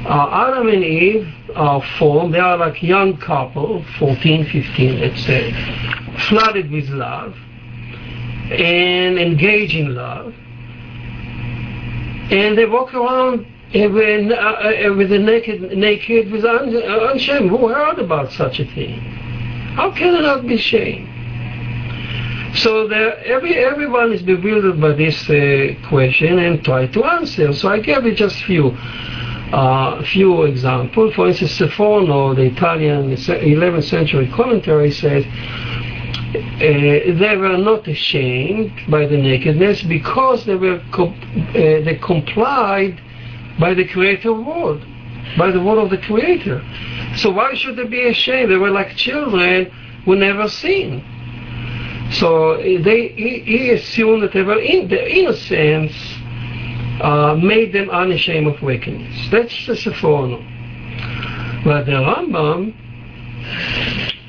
[0.06, 2.34] uh, Adam and Eve are formed.
[2.34, 5.52] They are like young couple, 14, 15, let's say,
[6.28, 7.34] flooded with love
[8.50, 10.34] and engaged in love.
[12.30, 16.58] And they walk around with, uh, with the naked, naked with uh,
[17.10, 17.50] unshamed.
[17.50, 19.20] Who heard about such a thing?
[19.76, 21.09] How can it not be shame?
[22.54, 27.52] So there, every everyone is bewildered by this uh, question and try to answer.
[27.52, 28.70] So I gave you just few
[29.52, 31.14] uh, few examples.
[31.14, 39.06] For instance, Sforno, the Italian 11th century commentary, says uh, they were not ashamed by
[39.06, 43.00] the nakedness because they were co- uh, they complied
[43.59, 44.85] by the creator world,
[45.36, 46.62] by the word of the creator.
[47.16, 48.50] So why should they be ashamed?
[48.50, 49.70] They were like children
[50.04, 51.04] who never sinned.
[52.14, 55.94] So they, he, assumed that they were in, the innocence
[57.00, 59.28] uh, made them unashamed of wickedness.
[59.30, 60.44] That's the Sforno.
[61.64, 62.74] But the Rambam,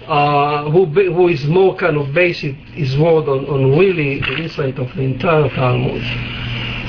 [0.07, 4.77] uh, who, who is more kind of based his word on, on really the insight
[4.77, 6.03] of the entire Talmud,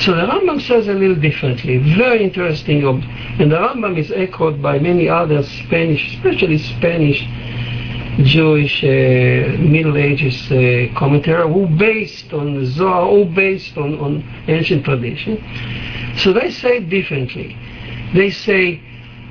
[0.05, 4.79] so the Rambam says a little differently, very interesting, and the Rambam is echoed by
[4.79, 7.27] many other Spanish, especially Spanish
[8.25, 14.85] Jewish uh, Middle Ages uh, commentator who based on Zohar, who based on, on ancient
[14.85, 15.43] tradition.
[16.19, 17.57] So they say differently.
[18.15, 18.83] They say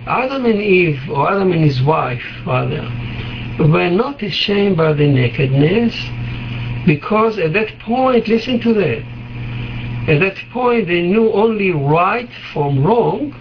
[0.07, 2.81] Adam and Eve, or Adam and his wife, rather,
[3.59, 5.95] were not ashamed by the nakedness
[6.87, 9.03] because at that point, listen to that,
[10.07, 13.33] at that point, they knew only right from wrong,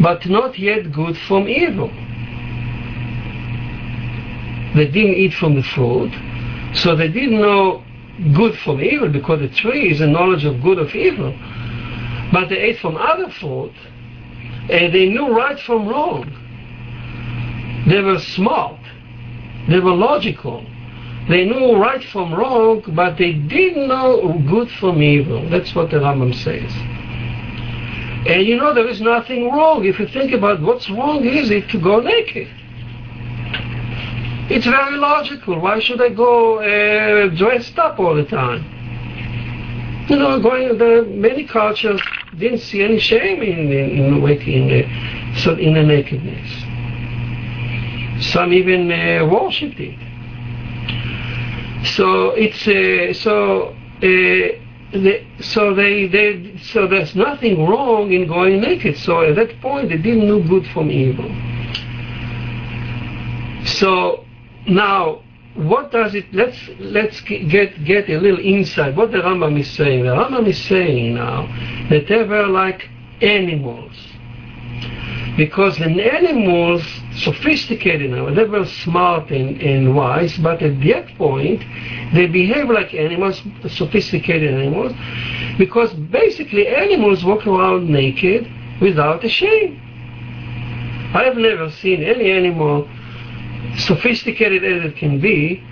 [0.00, 1.88] but not yet good from evil.
[4.74, 6.12] They didn't eat from the fruit,
[6.74, 7.84] so they didn't know
[8.34, 11.32] good from evil because the tree is a knowledge of good of evil.
[12.32, 13.72] But they ate from other fruit,
[14.68, 16.24] and they knew right from wrong.
[17.88, 18.80] They were smart.
[19.68, 20.66] They were logical.
[21.28, 25.48] They knew right from wrong, but they didn't know good from evil.
[25.50, 26.72] That's what the Rambam says.
[28.28, 29.84] And you know, there is nothing wrong.
[29.84, 32.48] If you think about what's wrong is it to go naked.
[34.48, 35.58] It's very logical.
[35.60, 38.64] Why should I go uh, dressed up all the time?
[40.08, 42.00] You know, going the many cultures
[42.38, 46.48] didn't see any shame in in, in, in, the, so in the nakedness.
[48.32, 50.05] Some even uh, worshipped it.
[51.94, 53.74] So it's uh, so.
[54.02, 54.62] Uh,
[54.92, 58.96] the, so they, they so there's nothing wrong in going naked.
[58.98, 61.28] So at that point they didn't know good from evil.
[63.66, 64.24] So
[64.66, 65.22] now
[65.54, 70.04] what does it let's let's get get a little insight what the Rambam is saying.
[70.04, 71.46] The Rambam is saying now
[71.90, 72.88] that they were like
[73.20, 73.96] animals.
[75.36, 76.82] Because the animals
[77.16, 81.62] sophisticated now, they were smart and, and wise, but at that point
[82.14, 84.92] they behave like animals, sophisticated animals,
[85.58, 89.78] because basically animals walk around naked without a shame.
[91.14, 92.88] I have never seen any animal
[93.76, 95.62] sophisticated as it can be,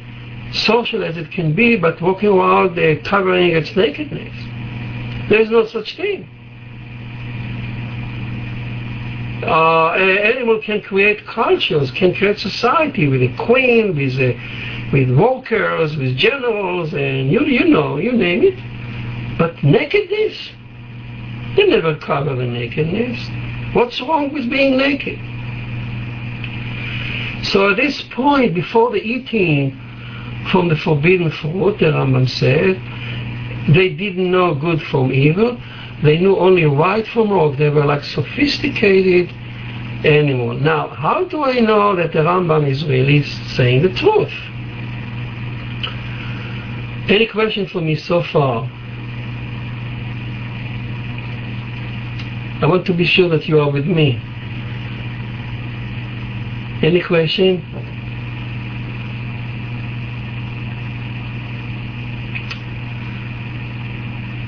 [0.53, 4.35] social as it can be, but walking around uh, covering its nakedness.
[5.31, 6.29] There is no such thing.
[9.47, 14.35] Uh, an animal can create cultures, can create society with a queen, with a,
[14.93, 19.39] with workers, with generals, and you you know, you name it.
[19.39, 20.51] But nakedness,
[21.57, 23.19] they never cover the nakedness.
[23.75, 25.19] What's wrong with being naked?
[27.47, 29.79] So at this point, before the eating
[30.51, 32.81] from the forbidden fruit, the Rambam said,
[33.75, 35.59] they didn't know good from evil.
[36.03, 37.57] They knew only right from wrong.
[37.57, 39.31] They were like sophisticated
[40.05, 40.61] animals.
[40.61, 44.33] Now, how do I know that the Rambam is really saying the truth?
[47.09, 48.65] Any question for me so far?
[52.63, 54.21] I want to be sure that you are with me.
[56.83, 57.63] Any question?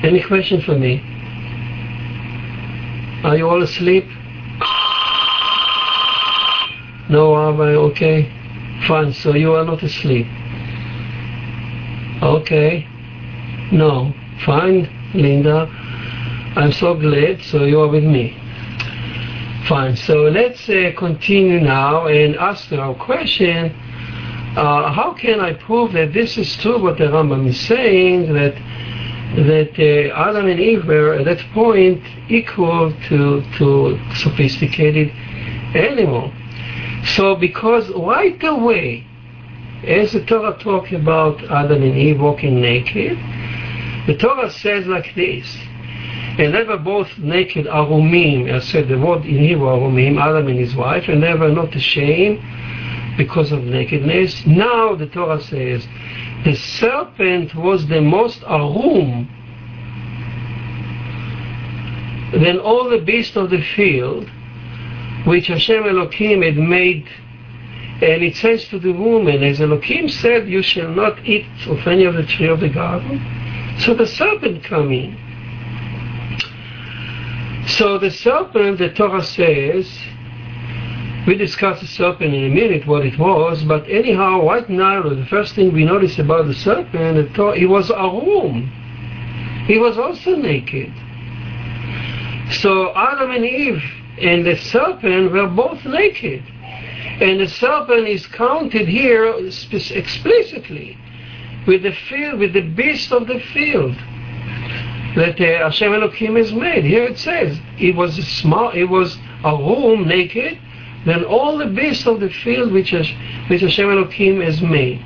[0.03, 1.03] Any question for me?
[3.27, 4.05] Are you all asleep?
[7.11, 8.31] No, am I okay?
[8.87, 10.29] Fine, so you are not asleep.
[12.23, 12.87] Okay.
[13.73, 14.15] No.
[14.45, 15.67] Fine, Linda.
[16.55, 18.39] I'm so glad, so you are with me.
[19.69, 19.97] Fine.
[19.97, 23.75] So let's uh, continue now and ask our question.
[24.57, 28.55] Uh, how can I prove that this is true what the Rambam is saying, that
[29.37, 35.11] that uh, Adam and Eve were at that point equal to, to sophisticated
[35.77, 36.33] animal.
[37.15, 39.07] So because right away,
[39.87, 43.19] as the Torah talks about Adam and Eve walking naked,
[44.07, 45.57] the Torah says like this,
[46.39, 50.59] and they were both naked arumim, I said the word in Hebrew arumim, Adam and
[50.59, 52.41] his wife, and they were not ashamed
[53.17, 54.47] because of nakedness.
[54.47, 55.87] Now the Torah says
[56.45, 59.29] the serpent was the most arum
[62.33, 64.29] than all the beasts of the field
[65.27, 67.09] which Hashem Elohim had made
[68.03, 72.05] and it says to the woman, as Elohim said, you shall not eat of any
[72.05, 73.25] of the tree of the garden.
[73.79, 75.17] So the serpent come in.
[77.69, 79.91] So the serpent, the Torah says,
[81.27, 85.27] we discuss the serpent in a minute, what it was, but anyhow, right now, the
[85.27, 88.71] first thing we notice about the serpent, it was a arum.
[89.67, 90.93] He was also naked.
[92.61, 93.83] So Adam and Eve
[94.21, 96.45] and the serpent were both naked.
[97.21, 100.97] And the serpent is counted here explicitly
[101.67, 103.97] with the field, with the beast of the field
[105.17, 106.85] that uh, Hashem Elohim has made.
[106.85, 110.59] Here it says it was a small, it was arum naked,
[111.07, 113.09] then all the beasts of the field which, has,
[113.49, 115.05] which Hashem Elohim has made.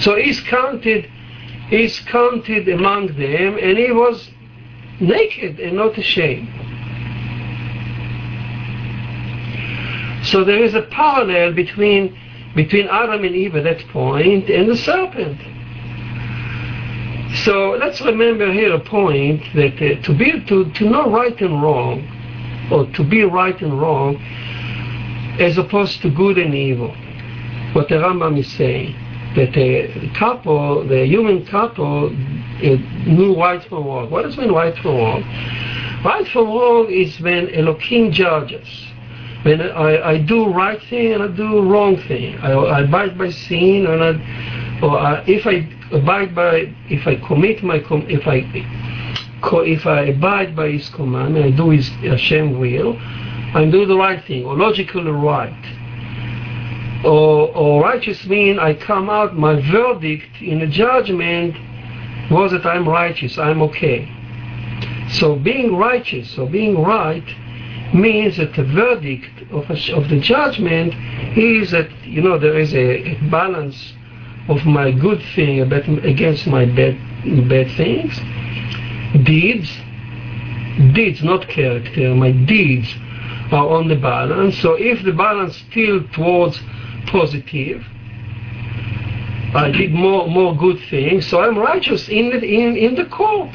[0.00, 1.08] So he's counted,
[1.68, 4.30] he's counted among them, and he was
[4.98, 6.48] naked and not ashamed.
[10.24, 12.18] So there is a parallel between
[12.54, 15.40] between Adam and Eve at that point and the serpent.
[17.44, 21.62] So let's remember here a point that uh, to be to, to know right and
[21.62, 22.06] wrong,
[22.70, 24.16] or to be right and wrong,
[25.42, 26.94] as opposed to good and evil.
[27.72, 28.94] What the Rambam is saying
[29.34, 32.76] that a couple, the human couple, uh,
[33.06, 34.10] knew right from wrong.
[34.10, 35.22] What does mean right from wrong?
[36.04, 38.68] Right from wrong is when Elohim judges.
[39.42, 42.38] When I, I do right thing and I do wrong thing.
[42.38, 47.16] I, I abide by sin and I, or I, if I abide by, if I
[47.16, 48.44] commit my, if I,
[49.64, 52.96] if I abide by His command, I do His Hashem will,
[53.54, 55.52] I'm doing the right thing, or logically right.
[57.04, 61.56] Or, or righteous mean I come out, my verdict in the judgment
[62.30, 64.08] was that I'm righteous, I'm okay.
[65.10, 67.24] So being righteous or being right
[67.94, 70.94] means that the verdict of, a, of the judgment
[71.36, 73.92] is that you know there is a, a balance
[74.48, 76.96] of my good thing against my bad
[77.48, 78.18] bad things
[79.24, 79.70] deeds
[80.94, 82.88] deeds not character my deeds
[83.58, 86.60] on the balance so if the balance still towards
[87.06, 87.82] positive
[89.54, 93.54] I did more more good things so I'm righteous in the, in, in the court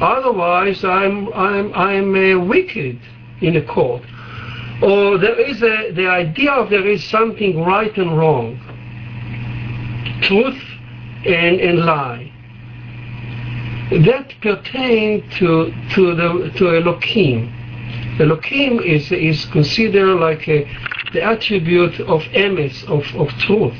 [0.00, 3.00] Otherwise, I'm, I'm, I'm uh, wicked
[3.40, 4.02] in the court.
[4.80, 8.60] Or there is a, the idea of there is something right and wrong,
[10.22, 10.62] truth
[11.26, 12.32] and, and lie.
[13.90, 17.52] That pertain to, to, the, to Elohim.
[18.20, 20.64] Elohim is, is considered like a,
[21.12, 23.78] the attribute of emes, of, of truth.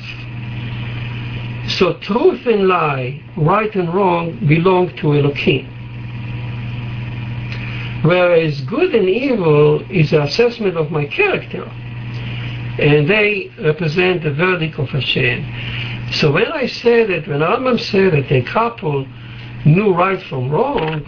[1.68, 5.66] So truth and lie, right and wrong, belong to Elohim.
[8.02, 11.64] Whereas good and evil is an assessment of my character.
[12.78, 16.12] And they represent the verdict of Hashem.
[16.12, 19.04] So when I say that, when Rambam said that a couple
[19.66, 21.04] knew right from wrong,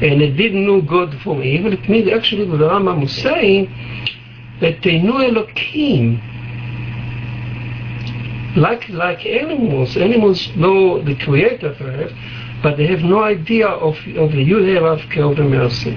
[0.00, 3.66] and they didn't know God from evil, it means actually what the Rambam was saying,
[4.60, 6.20] that they knew Elohim.
[8.56, 12.14] Like, like animals, animals know the Creator first,
[12.62, 15.96] but they have no idea of, of the Yud of the mercy.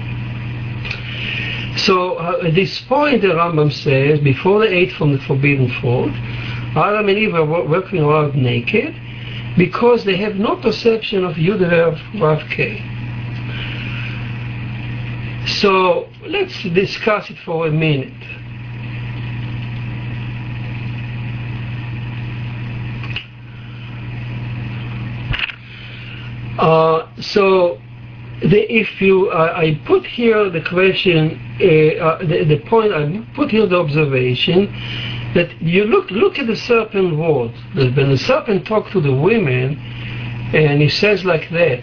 [1.78, 6.12] So uh, at this point, the Rambam says, before they ate from the forbidden fruit,
[6.76, 8.94] Adam and Eve were working around naked
[9.56, 11.60] because they have no perception of Yud
[12.50, 12.82] K.
[15.46, 18.12] So let's discuss it for a minute.
[26.58, 27.80] Uh, so
[28.40, 31.64] the, if you, uh, I put here the question, uh,
[32.04, 34.66] uh, the, the, point, I put here the observation
[35.34, 37.52] that you look look at the serpent word.
[37.74, 39.78] When the serpent talked to the women,
[40.54, 41.82] and he says like that,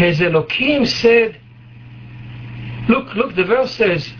[0.00, 1.38] has Elohim said,
[2.88, 4.10] look, look, the verse says,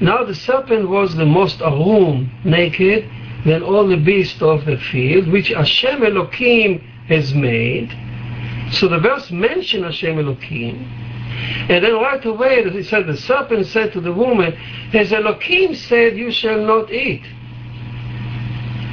[0.00, 3.10] now the serpent was the most arum, naked,
[3.44, 7.90] than all the beasts of the field, which Hashem Elohim has made.
[8.74, 10.84] So the verse mentions Hashem Elohim.
[11.68, 14.56] And then right away it said the serpent said to the woman,
[14.94, 17.24] as Elohim said, you shall not eat.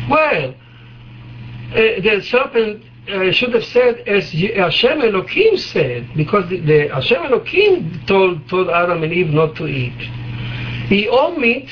[0.09, 0.55] Well,
[1.71, 7.23] uh, the serpent uh, should have said as Hashem Elohim said, because the, the Hashem
[7.23, 9.97] Elohim told, told Adam and Eve not to eat.
[10.87, 11.71] He omits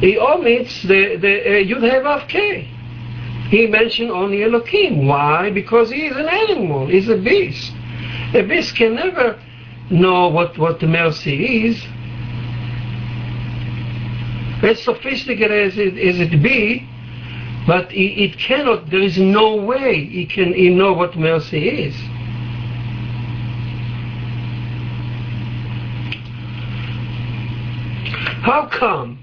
[0.00, 2.68] he omits the, the uh, Yud Hevav K
[3.48, 5.06] he mentioned only Elohim.
[5.06, 5.50] Why?
[5.50, 7.72] Because he is an animal, he's a beast.
[8.34, 9.40] A beast can never
[9.90, 11.80] know what, what mercy is.
[14.62, 16.88] As sophisticated as it, as it be,
[17.66, 21.94] but it, it, cannot, there is no way it can he know what mercy is.
[28.42, 29.18] How come?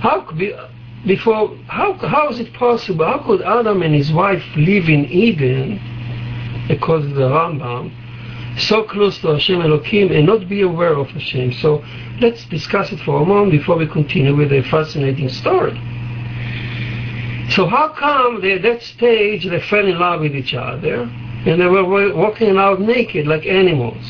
[0.00, 0.26] How
[1.06, 3.04] before how how is it possible?
[3.04, 5.78] How could Adam and his wife live in Eden,
[6.70, 7.92] according to the Rambam,
[8.58, 11.52] so close to Hashem Elohim and not be aware of Hashem?
[11.54, 11.84] So
[12.20, 15.78] let's discuss it for a moment before we continue with a fascinating story.
[17.50, 21.60] So how come they, at that stage they fell in love with each other and
[21.60, 24.04] they were walking out naked like animals,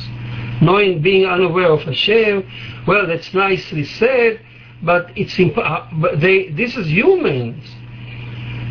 [0.60, 2.84] knowing being unaware of Hashem?
[2.86, 4.40] Well, that's nicely said
[4.82, 7.64] but it's imp- uh, but they this is humans.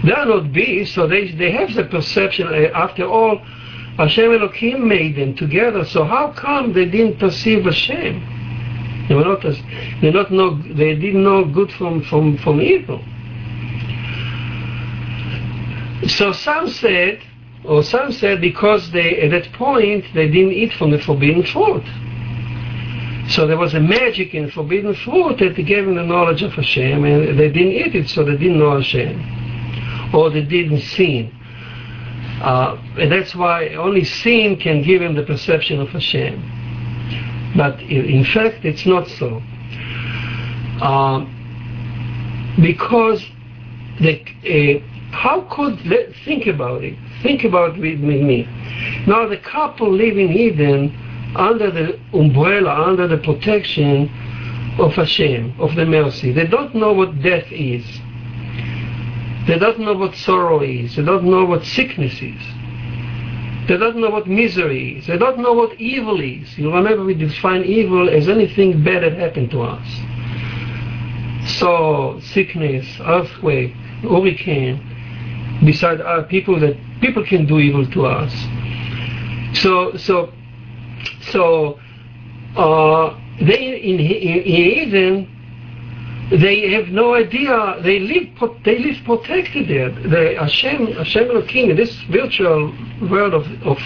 [0.03, 2.47] They are not beasts, so they they have the perception.
[2.47, 3.38] Uh, after all,
[3.97, 5.84] Hashem Elohim made them together.
[5.86, 9.05] So how come they didn't perceive Hashem?
[9.09, 9.41] They were not.
[10.01, 10.61] They not know.
[10.61, 13.03] They didn't know good from from from evil.
[16.05, 17.21] So some said,
[17.63, 21.83] or some said, because they at that point they didn't eat from the forbidden fruit.
[23.29, 27.03] So there was a magic in forbidden fruit that gave them the knowledge of Hashem,
[27.03, 31.33] and they didn't eat it, so they didn't know Hashem, or they didn't sin.
[32.41, 37.53] Uh, and that's why only sin can give him the perception of Hashem.
[37.57, 39.41] But in fact, it's not so.
[40.79, 41.25] Uh,
[42.61, 43.25] because
[43.99, 46.97] the, uh, how could they think about it?
[47.23, 48.43] Think about it with me.
[49.07, 54.09] Now the couple live in Eden under the umbrella, under the protection
[54.79, 56.31] of Hashem, of the mercy.
[56.31, 57.85] They don't know what death is.
[59.47, 60.95] They don't know what sorrow is.
[60.95, 62.41] They don't know what sickness is.
[63.67, 65.07] They don't know what misery is.
[65.07, 66.57] They don't know what evil is.
[66.57, 69.87] You remember we define evil as anything bad that happened to us.
[71.59, 74.96] So sickness, earthquake, hurricane,
[75.65, 78.33] beside our people that people can do evil to us.
[79.61, 80.31] So so
[81.31, 81.79] so
[82.55, 85.33] uh, they in, in, Eden
[86.29, 87.79] they have no idea.
[87.83, 88.27] They live
[88.63, 89.89] they live protected there.
[89.89, 92.73] The Hashem Hashem Elohim in this virtual
[93.09, 93.79] world of of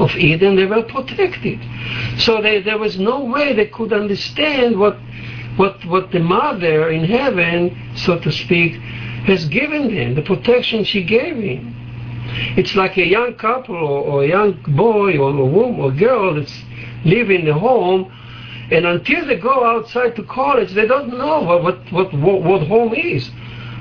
[0.00, 1.60] of Eden they were protected.
[2.18, 4.96] So they, there was no way they could understand what
[5.56, 8.80] what what the mother in heaven, so to speak,
[9.28, 11.74] has given them, the protection she gave him.
[12.56, 16.34] It's like a young couple or, or a young boy or a woman or girl
[16.34, 16.62] that's
[17.04, 18.12] living in the home
[18.70, 22.92] and until they go outside to college, they don't know what, what, what, what home
[22.94, 23.30] is.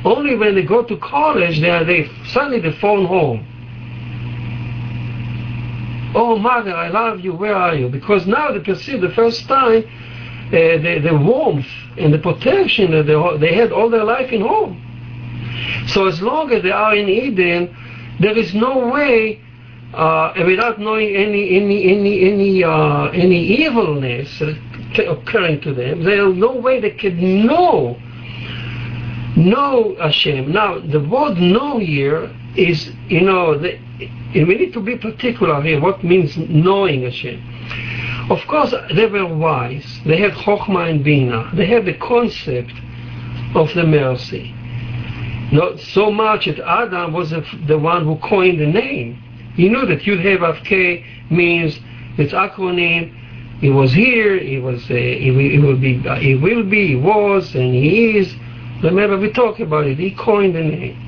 [0.06, 3.46] Only when they go to college, they, they suddenly they phone home.
[6.16, 7.34] Oh, mother, I love you.
[7.34, 7.90] Where are you?
[7.90, 11.68] Because now they perceive the first time uh, the, the warmth
[11.98, 14.87] and the protection that they, they had all their life in home.
[15.88, 17.76] So as long as they are in Eden,
[18.20, 19.42] there is no way
[19.94, 24.42] uh, without knowing any any any any uh, any evilness
[24.98, 27.98] occurring to them, there is no way they can know
[29.36, 30.52] know Hashem.
[30.52, 33.80] Now the word know here is you know the,
[34.34, 35.80] we need to be particular here.
[35.80, 38.30] What means knowing Hashem?
[38.30, 40.02] Of course, they were wise.
[40.06, 41.50] They had Chokhmah and Bina.
[41.54, 42.74] They had the concept
[43.56, 44.54] of the mercy.
[45.52, 49.24] Not so much that Adam was the one who coined the name.
[49.56, 50.62] He knew that Yud Hey Vav
[51.32, 51.80] means
[52.18, 53.14] it's acronym.
[53.62, 54.38] He was here.
[54.38, 54.84] He was.
[54.90, 54.94] Uh,
[55.60, 56.08] will be.
[56.08, 56.88] Uh, he will be.
[56.90, 58.36] He was, and he is.
[58.84, 59.98] Remember, we talked about it.
[59.98, 61.04] He coined the name.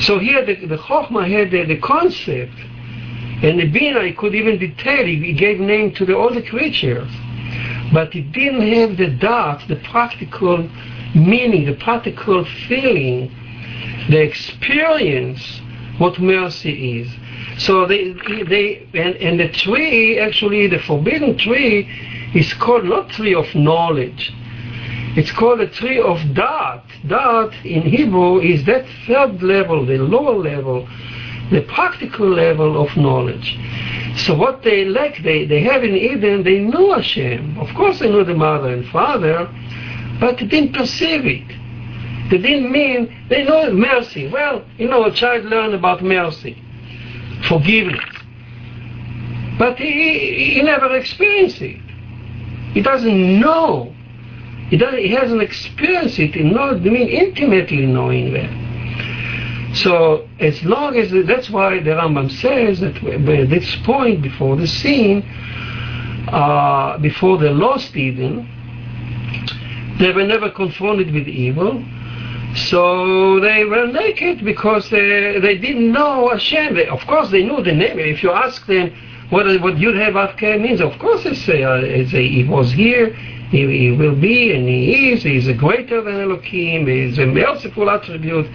[0.00, 2.52] So here, the, the had the, the concept,
[3.42, 5.06] and the Bina he could even detail.
[5.06, 7.10] He gave name to the, all the creatures,
[7.92, 10.68] but he didn't have the Da'at, the practical
[11.14, 13.30] meaning, the practical feeling,
[14.10, 15.60] the experience
[15.98, 17.08] what mercy is.
[17.58, 18.12] So they,
[18.48, 21.88] they and, and the tree, actually, the forbidden tree,
[22.34, 24.32] is called not tree of knowledge.
[25.16, 26.82] It's called a tree of Da'at.
[27.06, 30.86] Da'at in Hebrew is that third level, the lower level,
[31.50, 33.58] the practical level of knowledge.
[34.18, 37.58] So what they lack, they, they have in Eden, they knew Hashem.
[37.58, 39.48] Of course they know the mother and father,
[40.20, 41.48] but they didn't perceive it.
[42.30, 44.28] They didn't mean, they know mercy.
[44.28, 46.60] Well, you know, a child learn about mercy,
[47.48, 48.04] forgiveness.
[49.58, 51.80] But he, he never experienced it.
[52.72, 53.94] He doesn't know.
[54.68, 59.76] He, doesn't, he hasn't experienced it, not, mean intimately knowing that.
[59.76, 64.66] So as long as, that's why the Rambam says that at this point before the
[64.66, 65.22] sin,
[66.28, 68.48] uh, before the lost Eden,
[69.98, 71.82] they were never confronted with evil,
[72.54, 76.74] so they were naked because they, they didn't know Hashem.
[76.74, 77.98] They, of course, they knew the name.
[77.98, 78.94] If you ask them
[79.30, 83.14] what what Yud Vav means, of course they say uh, he was here,
[83.50, 85.22] he, he, will be, and he is.
[85.22, 86.86] He is greater than Elohim.
[86.86, 88.46] He is a merciful attribute.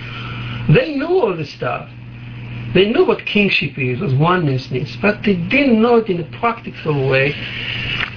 [0.69, 1.89] They knew all this stuff.
[2.73, 7.09] They knew what kingship is, was onenessness, but they didn't know it in a practical
[7.09, 7.33] way,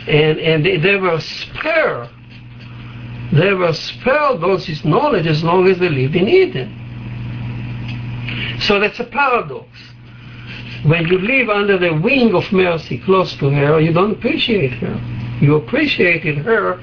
[0.07, 2.11] and and they, they were spared
[3.33, 6.81] they were spared all this knowledge as long as they lived in Eden.
[8.61, 9.69] So that's a paradox.
[10.85, 15.01] When you live under the wing of mercy close to her, you don't appreciate her.
[15.41, 16.79] You appreciated her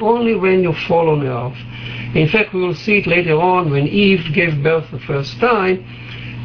[0.00, 1.56] only when you fall on earth.
[2.14, 5.84] In fact, we will see it later on when Eve gave birth the first time.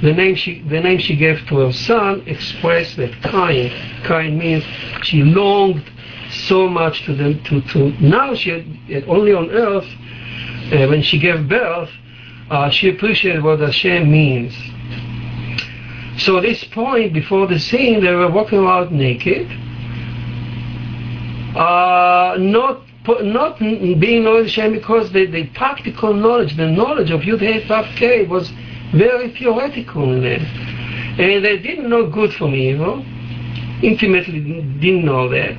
[0.01, 3.71] The name she, the name she gave to her son expressed that kind.
[4.03, 4.63] Kind means
[5.03, 5.83] she longed
[6.31, 8.51] so much to them to, to now she
[9.07, 9.87] only on earth
[10.71, 11.89] uh, when she gave birth
[12.49, 14.55] uh, she appreciated what Hashem means.
[16.17, 19.49] So at this point before the scene they were walking around naked
[21.55, 22.83] uh, not
[23.23, 27.95] not being knowledge Hashem because the, the practical knowledge the knowledge of Yud Hey Vav
[27.95, 28.51] K was
[28.93, 33.03] very theoretical in it and they didn't know good from evil
[33.81, 34.39] intimately
[34.79, 35.55] didn't know that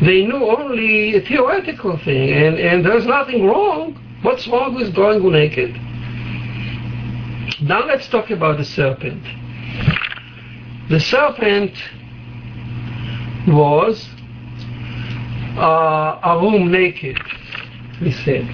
[0.00, 3.98] they knew only a theoretical thing, and, and there's nothing wrong.
[4.22, 5.74] What's wrong with going naked?
[7.62, 9.22] Now let's talk about the serpent.
[10.88, 11.72] The serpent
[13.48, 14.08] was
[15.56, 17.18] uh, arum naked,
[18.00, 18.48] we said.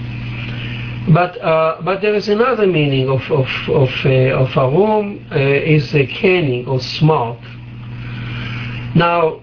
[1.12, 5.94] But uh, but there is another meaning of of of, uh, of arum uh, is
[5.94, 7.38] a canning or smart.
[8.94, 9.40] Now,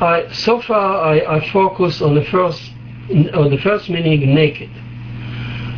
[0.00, 2.72] I so far I, I focus on the first
[3.34, 4.70] on the first meaning naked.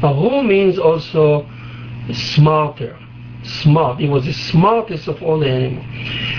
[0.02, 1.48] Arum means also
[2.12, 2.98] smarter,
[3.42, 3.98] smart.
[3.98, 5.86] He was the smartest of all the animals.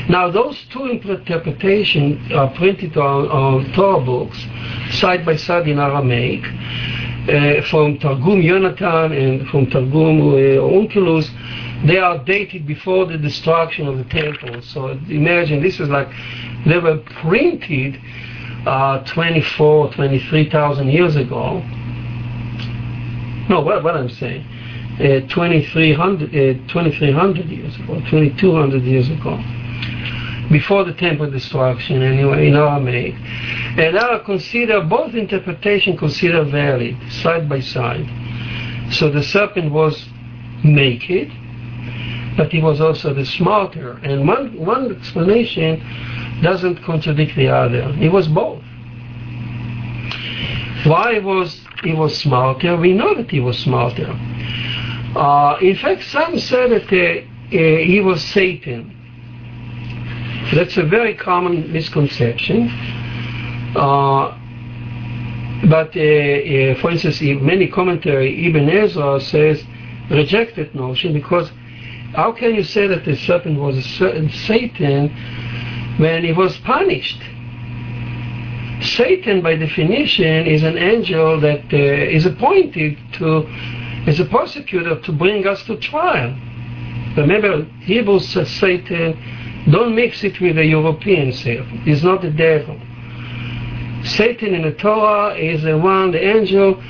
[0.09, 4.37] Now those two interpretations are printed on, on Torah books
[4.91, 6.45] side by side in Aramaic
[7.29, 11.29] uh, from Targum Yonatan and from Targum uh, Onkelos,
[11.85, 14.61] they are dated before the destruction of the temple.
[14.61, 16.07] So imagine this is like
[16.65, 18.01] they were printed
[18.65, 21.59] uh, 24, 23,000 years ago.
[23.49, 24.45] No, what, what I'm saying,
[24.99, 29.41] uh, 2,300 uh, 2,300 years ago, 2,200 years ago
[30.51, 33.15] before the temple destruction anyway in Aramaic.
[33.77, 38.07] And now consider both interpretation consider valid side by side.
[38.91, 40.07] So the serpent was
[40.63, 41.31] naked,
[42.37, 43.93] but he was also the smarter.
[44.03, 47.91] And one one explanation doesn't contradict the other.
[47.93, 48.63] He was both.
[50.85, 52.77] Why was he was smarter?
[52.77, 54.09] We know that he was smarter.
[55.15, 58.96] Uh, in fact, some said that uh, uh, he was Satan
[60.53, 62.69] that's a very common misconception.
[63.75, 64.37] Uh,
[65.69, 69.63] but uh, uh, for instance, in many commentary, Ibn Ezra says
[70.09, 71.51] reject that notion because
[72.13, 75.09] how can you say that the serpent was a Satan
[75.97, 77.21] when he was punished?
[78.81, 83.45] Satan, by definition, is an angel that uh, is appointed to,
[84.05, 86.35] as a prosecutor, to bring us to trial.
[87.17, 89.17] Remember, Hebrews says Satan
[89.69, 91.87] don't mix it with the European serpent.
[91.87, 92.79] It's not the devil.
[94.03, 96.81] Satan in the Torah is the one, the angel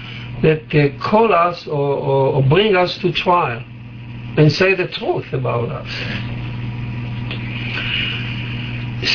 [0.44, 3.64] that uh, call us or, or, or bring us to trial
[4.38, 5.90] and say the truth about us.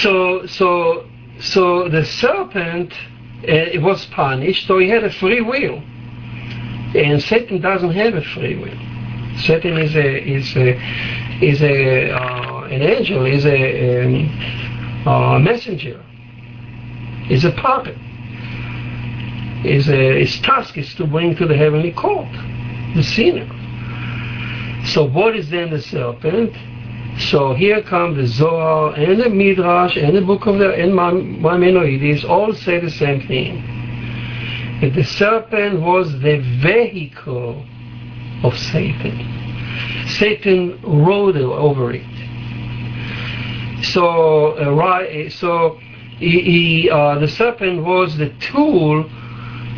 [0.00, 1.06] So, so,
[1.38, 2.92] so the serpent
[3.48, 5.82] uh, was punished, so he had a free will,
[6.94, 9.38] and Satan doesn't have a free will.
[9.38, 16.02] Satan is a is a is a uh, an angel is a, um, a messenger,
[17.30, 17.96] is a puppet.
[19.64, 22.28] Is a, his task is to bring to the heavenly court
[22.96, 23.46] the sinner.
[24.86, 26.52] So what is then the serpent?
[27.30, 32.24] So here come the Zohar and the Midrash and the book of the and Maimonides
[32.24, 33.62] all say the same thing.
[34.80, 37.64] That the serpent was the vehicle
[38.42, 40.08] of Satan.
[40.18, 42.11] Satan rode over it.
[43.82, 45.78] So, uh, right, so
[46.18, 49.08] he, he, uh, the serpent was the tool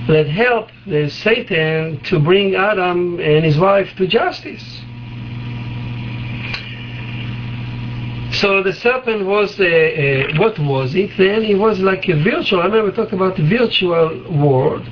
[0.09, 4.83] that helped the Satan to bring Adam and his wife to justice.
[8.41, 11.45] So the serpent was a, a, what was it then?
[11.45, 12.61] It was like a virtual.
[12.61, 14.87] I remember talking about the virtual world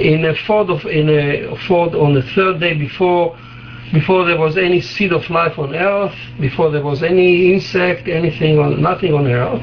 [0.00, 3.38] in a fourth of in a fourth on the third day before
[3.92, 8.58] before there was any seed of life on earth, before there was any insect, anything
[8.58, 9.62] on nothing on earth,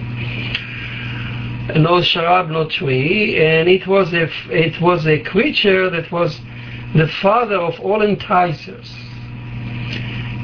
[1.75, 6.41] no shrub, no tree, and it was a it was a creature that was
[6.93, 8.93] the father of all enticers.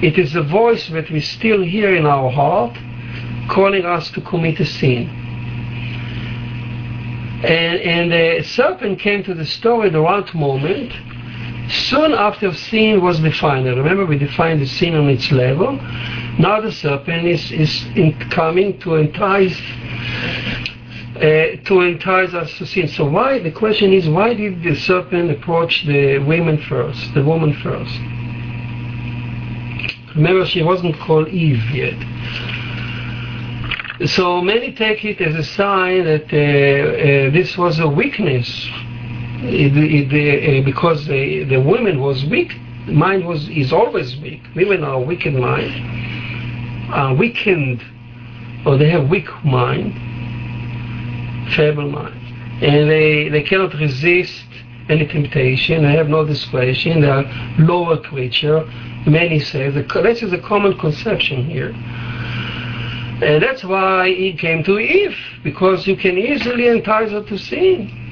[0.02, 2.78] It is a voice that we still hear in our heart,
[3.50, 5.10] calling us to commit a sin.
[7.44, 10.94] And, and the serpent came to the story at the right moment
[11.74, 15.74] Soon after sin was defined, remember we defined the sin on its level.
[16.38, 17.84] Now the serpent is, is
[18.30, 19.60] coming to entice
[21.16, 22.88] uh, to entice us to sin.
[22.88, 23.40] So why?
[23.40, 27.94] The question is, why did the serpent approach the women first, the woman first?
[30.16, 31.98] Remember, she wasn't called Eve yet.
[34.10, 38.70] So many take it as a sign that uh, uh, this was a weakness
[39.44, 42.54] uh, because the, the woman was weak,
[42.88, 44.42] mind was is always weak.
[44.56, 47.84] Women are weakened mind, are weakened,
[48.66, 49.94] or they have weak mind,
[51.56, 52.16] feeble mind,
[52.64, 54.46] and they they cannot resist
[54.90, 55.84] any temptation.
[55.84, 57.02] They have no discretion.
[57.02, 57.26] They are
[57.60, 58.64] lower creature.
[59.06, 61.74] Many say the, this is a common conception here.
[63.22, 68.03] And that's why he came to Eve, because you can easily entice her to sin.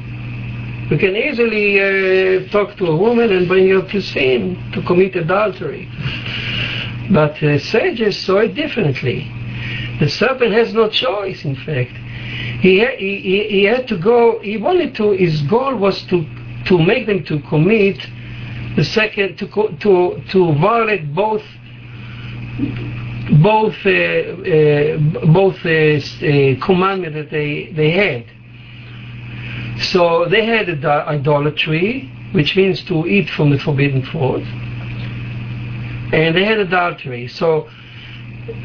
[0.92, 5.16] You can easily uh, talk to a woman and bring her to sin, to commit
[5.16, 5.90] adultery.
[7.12, 9.32] But uh, sages saw it differently.
[10.00, 11.92] The serpent has no choice, in fact.
[12.62, 16.26] He, he, he had to go, he wanted to, his goal was to,
[16.66, 17.98] to make them to commit
[18.76, 19.48] The second, to
[19.82, 21.44] to to violate both
[23.44, 28.26] both uh, uh, both uh, uh commandment that they they had.
[29.82, 34.44] So they had idolatry, which means to eat from the forbidden fruit,
[36.14, 37.28] and they had adultery.
[37.28, 37.68] So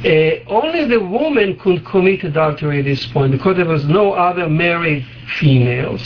[0.05, 0.09] uh,
[0.47, 5.07] only the woman could commit adultery at this point because there was no other married
[5.39, 6.03] females.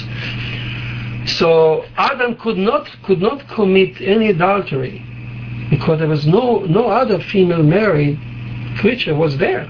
[1.38, 5.04] So Adam could not could not commit any adultery
[5.70, 8.18] because there was no no other female married
[8.78, 9.68] creature was there.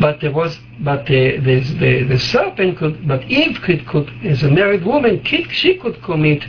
[0.00, 4.42] But there was but the, the, the, the serpent could but Eve could, could as
[4.42, 6.44] a married woman she could commit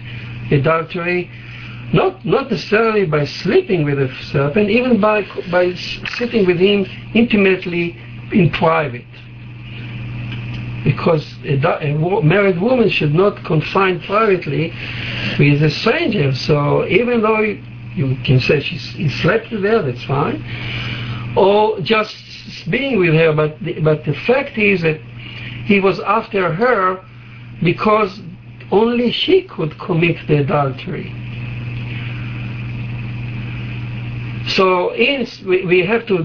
[0.52, 1.30] adultery
[1.93, 5.74] not not necessarily by sleeping with the serpent, even by by
[6.18, 7.96] sitting with him intimately
[8.32, 9.06] in private.
[10.84, 14.72] Because a, a married woman should not confine privately
[15.39, 16.34] with a stranger.
[16.34, 20.43] So even though you, can say she he slept with that's fine,
[21.38, 22.24] or just
[22.70, 23.34] being with her.
[23.34, 25.00] But the, but the fact is that
[25.66, 27.04] he was after her
[27.64, 28.22] because
[28.72, 31.14] only she could commit the adultery.
[34.48, 36.18] So in, we have to,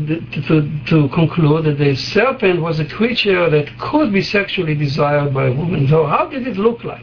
[0.46, 5.46] to, to conclude that the serpent was a creature that could be sexually desired by
[5.46, 5.88] a woman.
[5.88, 7.02] So how did it look like?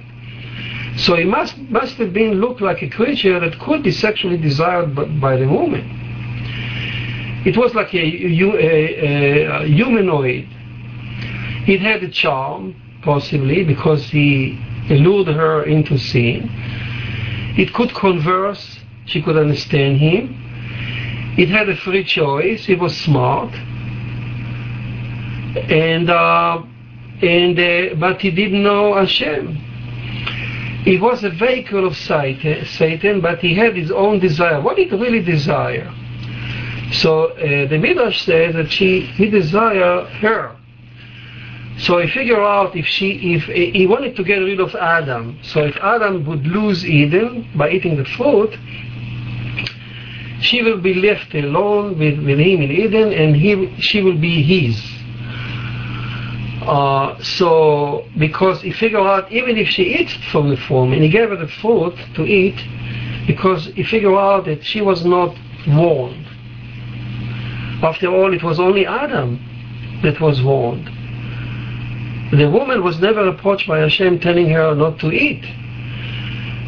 [0.97, 4.95] So it must, must have been looked like a creature that could be sexually desired
[4.95, 5.96] by, by the woman.
[7.47, 10.47] It was like a, a, a, humanoid.
[11.67, 16.49] It had a charm, possibly, because he lured her into sin.
[17.57, 18.79] It could converse.
[19.05, 20.47] She could understand him
[21.37, 22.67] it had a free choice.
[22.67, 23.53] It was smart,
[25.69, 26.63] and uh,
[27.21, 29.55] and uh, but he didn't know Hashem.
[30.83, 34.59] He was a vehicle of Satan, but he had his own desire.
[34.61, 35.93] What did he really desire?
[36.91, 40.55] So uh, the Midrash says that she he desired her.
[41.79, 45.37] So he figured out if she if he wanted to get rid of Adam.
[45.43, 48.57] So if Adam would lose Eden by eating the fruit,
[50.41, 54.43] she will be left alone with, with him in Eden and he, she will be
[54.43, 54.79] his.
[56.67, 61.09] Uh, so, because he figured out even if she eats from the fruit, and he
[61.09, 62.59] gave her the fruit to eat,
[63.25, 65.33] because he figured out that she was not
[65.65, 66.26] warned.
[67.81, 69.39] After all, it was only Adam
[70.03, 70.89] that was warned.
[72.31, 75.45] The woman was never approached by Hashem telling her not to eat.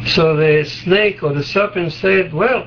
[0.06, 2.66] So the snake or the serpent said, well,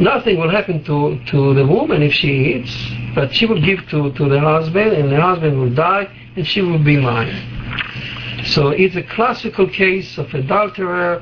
[0.00, 2.74] nothing will happen to, to the woman if she eats,
[3.14, 6.62] but she will give to, to the husband, and the husband will die, and she
[6.62, 8.44] will be mine.
[8.46, 11.20] So it's a classical case of adulterer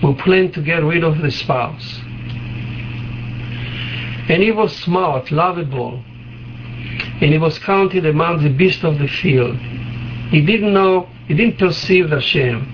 [0.00, 2.00] who planned to get rid of the spouse.
[4.28, 6.02] And he was smart, lovable,
[7.20, 9.56] and he was counted among the beasts of the field.
[10.30, 12.68] He didn't know, he didn't perceive Hashem.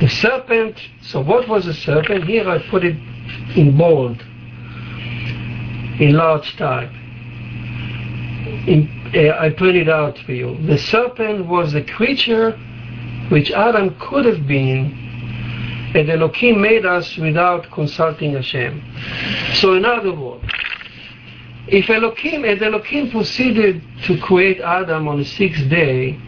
[0.00, 2.24] The serpent, so what was the serpent?
[2.24, 2.96] Here I put it
[3.56, 4.20] in bold,
[6.00, 6.90] in large type.
[8.66, 10.58] In, uh, I pointed out for you.
[10.66, 12.58] The serpent was the creature
[13.28, 15.03] which Adam could have been,
[15.94, 18.82] and Elohim made us without consulting Hashem.
[19.54, 20.44] So, in other words,
[21.68, 26.18] if Elohim, and Elohim proceeded to create Adam on the sixth day,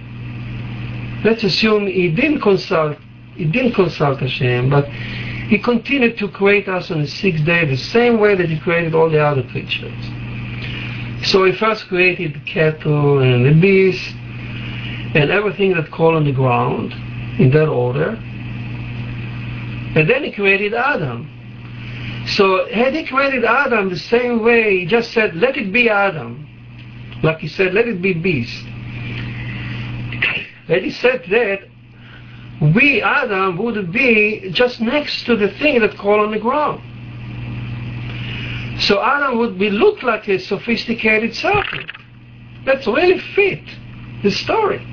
[1.25, 2.97] let's assume he didn't consult,
[3.35, 4.89] he didn't consult Hashem, but
[5.49, 8.95] he continued to create us on the sixth day the same way that He created
[8.95, 9.95] all the other creatures.
[11.25, 14.13] So He first created the cattle and the beasts
[15.15, 16.93] and everything that crawled on the ground
[17.39, 18.21] in that order.
[19.97, 21.33] And then He created Adam.
[22.29, 26.47] So had He created Adam the same way, He just said, let it be Adam.
[27.23, 28.65] Like He said, let it be beast.
[30.69, 31.61] And He said that,
[32.75, 36.83] we, Adam, would be just next to the thing that crawled on the ground.
[38.81, 41.91] So Adam would be look like a sophisticated serpent.
[42.67, 43.63] That's really fit
[44.23, 44.85] the story.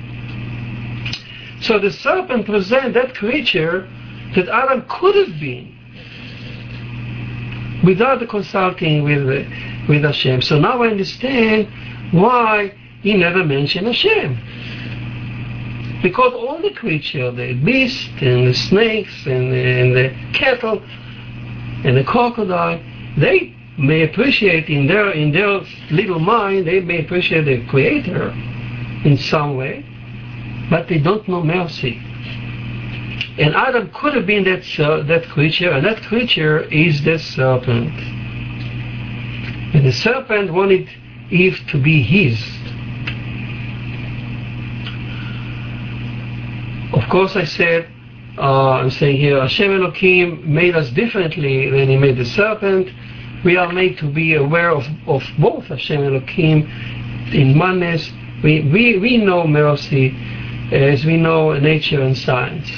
[1.60, 3.86] So the serpent presents that creature
[4.34, 5.74] that Adam could have been
[7.84, 9.24] without consulting with,
[9.88, 10.42] with Hashem.
[10.42, 11.68] So now I understand
[12.12, 14.40] why he never mentioned Hashem.
[16.02, 20.82] Because all the creatures, the beast and the snakes and, and the cattle
[21.84, 22.80] and the crocodile,
[23.16, 25.60] they may appreciate in their in their
[25.90, 28.30] little mind, they may appreciate the Creator
[29.04, 29.84] in some way,
[30.70, 32.00] but they don't know mercy.
[33.36, 37.92] And Adam could have been that, uh, that creature, and that creature is the serpent.
[39.74, 40.88] And the serpent wanted
[41.30, 42.38] Eve to be his.
[46.94, 47.88] Of course, I said,
[48.38, 52.88] uh, I'm saying here, Hashem Elohim made us differently than He made the serpent.
[53.44, 56.68] We are made to be aware of, of both Hashem Elohim
[57.32, 58.10] in oneness.
[58.42, 60.16] We, we, we know mercy
[60.72, 62.70] as we know nature and science.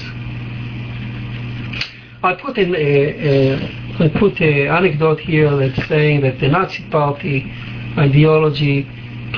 [2.22, 6.88] I put in a, a I put an anecdote here that's saying that the Nazi
[6.90, 7.50] Party
[7.96, 8.88] ideology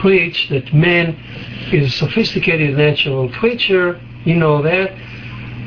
[0.01, 1.15] preached that man
[1.73, 4.01] is a sophisticated natural creature.
[4.25, 4.91] You know that.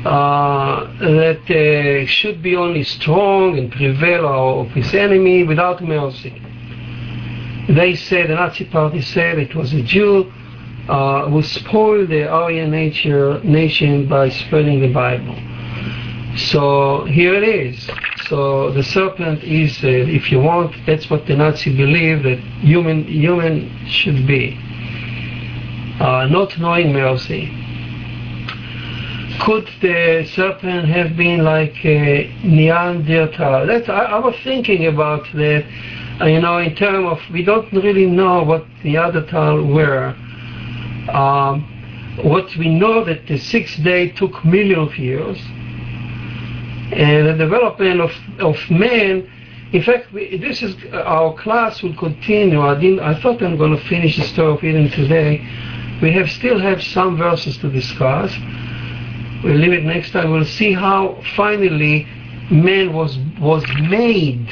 [0.04, 4.26] Uh, that uh, should be only strong and prevail
[4.62, 6.34] of his enemy without mercy.
[7.68, 10.32] They said, the Nazi Party said it was a Jew
[10.88, 15.36] uh, who spoiled the Aryan nature, nation by spreading the Bible.
[16.36, 17.90] So here it is.
[18.28, 23.04] So the serpent is, uh, if you want, that's what the Nazi believe that human
[23.04, 24.58] human should be.
[26.00, 27.50] Uh, not knowing mercy.
[29.40, 33.66] Could the serpent have been like a Neanderthal?
[33.66, 35.66] That's, I, I was thinking about that.
[36.20, 40.14] Uh, you know, in terms of we don't really know what Neanderthal were.
[41.10, 41.68] Um,
[42.22, 45.38] what we know that the sixth day took millions of years
[46.92, 49.30] and the development of, of man.
[49.72, 52.60] In fact, we, this is uh, our class will continue.
[52.60, 53.00] I didn't.
[53.00, 55.38] I thought I'm going to finish the story of Eden today.
[56.02, 58.36] We have still have some verses to discuss.
[59.42, 60.30] We'll leave it next time.
[60.30, 62.06] We'll see how finally
[62.50, 64.46] man was was made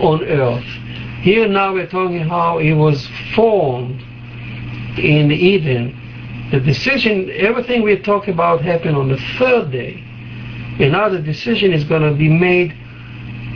[0.00, 0.64] on earth.
[1.22, 4.00] Here now we're talking how he was formed
[4.98, 5.94] in Eden.
[6.50, 10.07] The decision, everything we're talking about happened on the third day.
[10.78, 12.72] And now the decision is going to be made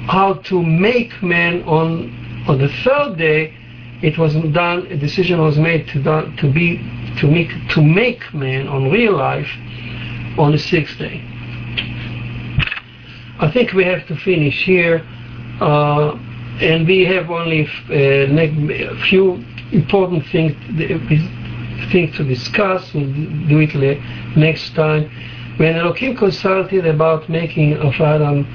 [0.09, 3.55] how to make man on on the third day.
[4.03, 4.87] It was done.
[4.87, 6.79] A decision was made to done, to be
[7.21, 9.49] to make to make man on real life
[10.39, 11.23] on the sixth day.
[13.39, 15.07] I think we have to finish here,
[15.61, 16.17] uh,
[16.61, 20.53] and we have only uh, a few important things
[21.93, 22.93] things to discuss.
[22.93, 23.13] We'll
[23.49, 25.11] do it next time.
[25.59, 28.47] When Elohim consulted about making of Adam,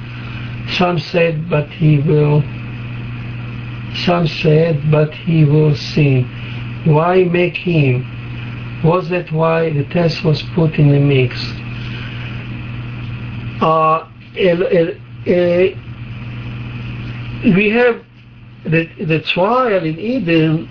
[0.78, 2.42] some said, but he will,
[4.06, 6.26] some said, but he will sin.
[6.86, 8.06] Why make him?
[8.84, 11.40] Was that why the test was put in the mix?
[13.62, 15.70] Uh, el, el, uh,
[17.56, 18.04] we have
[18.66, 20.70] the, the trial in Eden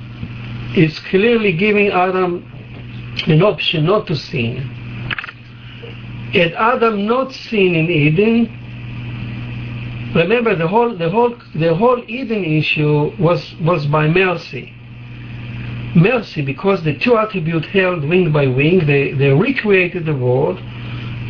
[0.77, 2.45] is clearly giving Adam
[3.27, 4.71] an option not to sin.
[6.37, 8.47] Had Adam not sinned in Eden,
[10.15, 14.73] remember the whole the whole the whole Eden issue was was by mercy.
[15.95, 20.61] Mercy, because the two attributes held wing by wing, they, they recreated the world,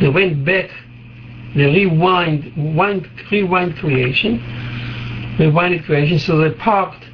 [0.01, 0.69] they went back,
[1.55, 4.43] they rewind, wind, rewind creation,
[5.39, 7.05] rewind creation, so they parked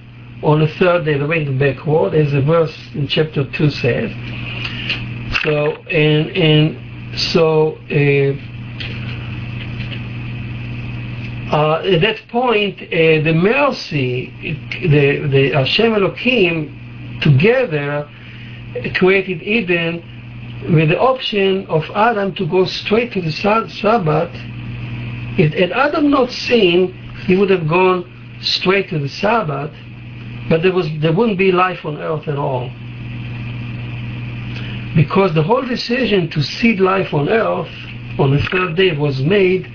[0.42, 4.12] on the third day, they went backward, as the verse in chapter 2 says.
[5.44, 8.34] So, and, and so uh,
[11.54, 14.32] uh, at that point, uh, the mercy,
[14.82, 18.10] the, the Hashem Elohim together
[18.96, 20.04] created Eden
[20.74, 24.32] with the option of Adam to go straight to the Sabbath.
[25.38, 26.94] If had Adam not sinned,
[27.28, 28.10] he would have gone
[28.42, 29.72] straight to the Sabbath,
[30.50, 32.72] but there was there wouldn't be life on earth at all.
[34.96, 37.72] Because the whole decision to seed life on earth
[38.20, 39.66] on the third day was made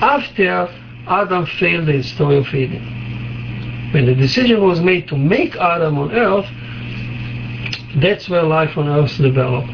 [0.00, 0.68] after
[1.06, 3.90] Adam failed in the story of Eden.
[3.92, 6.48] When the decision was made to make Adam on earth,
[8.00, 9.68] that's where life on earth developed.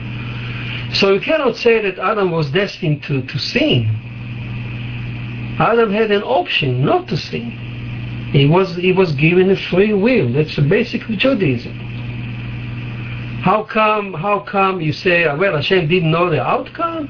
[0.95, 3.87] So you cannot say that Adam was destined to, to sin.
[5.59, 7.51] Adam had an option not to sin.
[8.33, 10.33] He was, he was given a free will.
[10.33, 11.86] That's the basic of Judaism.
[13.47, 17.09] How come, how come you say, well, Hashem didn't know the outcome?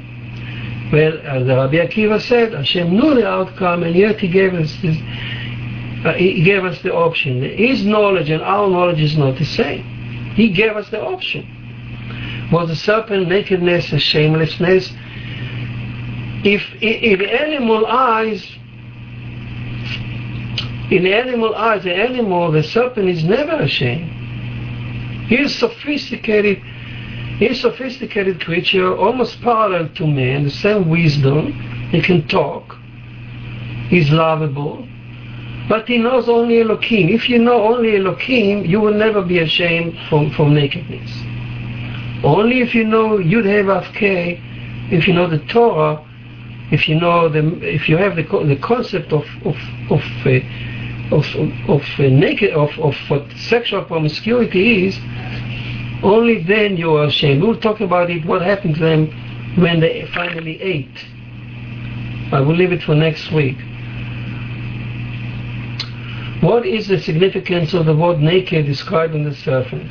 [0.92, 4.98] Well, as Rabbi Akiva said, Hashem knew the outcome, and yet He gave us this,
[6.04, 7.40] uh, He gave us the option.
[7.40, 9.82] His knowledge and our knowledge is not the same.
[10.34, 11.48] He gave us the option.
[12.52, 14.92] Was the serpent nakedness a shamelessness?
[16.44, 18.46] If in animal eyes,
[20.90, 24.25] in animal eyes, the animal, the serpent is never ashamed.
[25.28, 26.62] He is sophisticated
[27.38, 31.52] He's a sophisticated creature, almost parallel to man, the same wisdom.
[31.90, 32.76] He can talk.
[33.90, 34.88] He's lovable.
[35.68, 37.10] But he knows only Elohim.
[37.10, 41.10] If you know only Elohim, you will never be ashamed from, from nakedness.
[42.24, 44.40] Only if you know Yud He Vav K,
[44.90, 46.02] if you know the Torah,
[46.72, 49.56] if you know the, if you have the, the concept of of
[49.90, 50.40] of uh,
[51.10, 51.24] of,
[51.68, 54.98] of uh, naked of, of what sexual promiscuity is,
[56.02, 57.42] only then you are ashamed.
[57.42, 58.24] We'll talk about it.
[58.24, 61.04] What happened to them when they finally ate.
[62.32, 63.56] I will leave it for next week.
[66.42, 69.90] What is the significance of the word naked describing the serpent?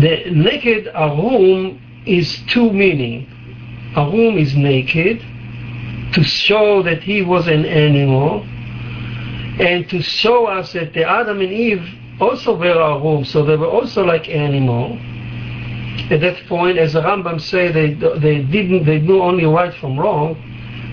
[0.00, 3.28] The naked arum is two meaning.
[3.96, 5.20] Arum is naked
[6.14, 8.46] to show that he was an animal
[9.58, 11.86] and to show us that the Adam and Eve
[12.20, 14.98] also were arum, so they were also like animal.
[16.10, 19.98] At that point, as the Rambam say, they they didn't they knew only right from
[19.98, 20.36] wrong.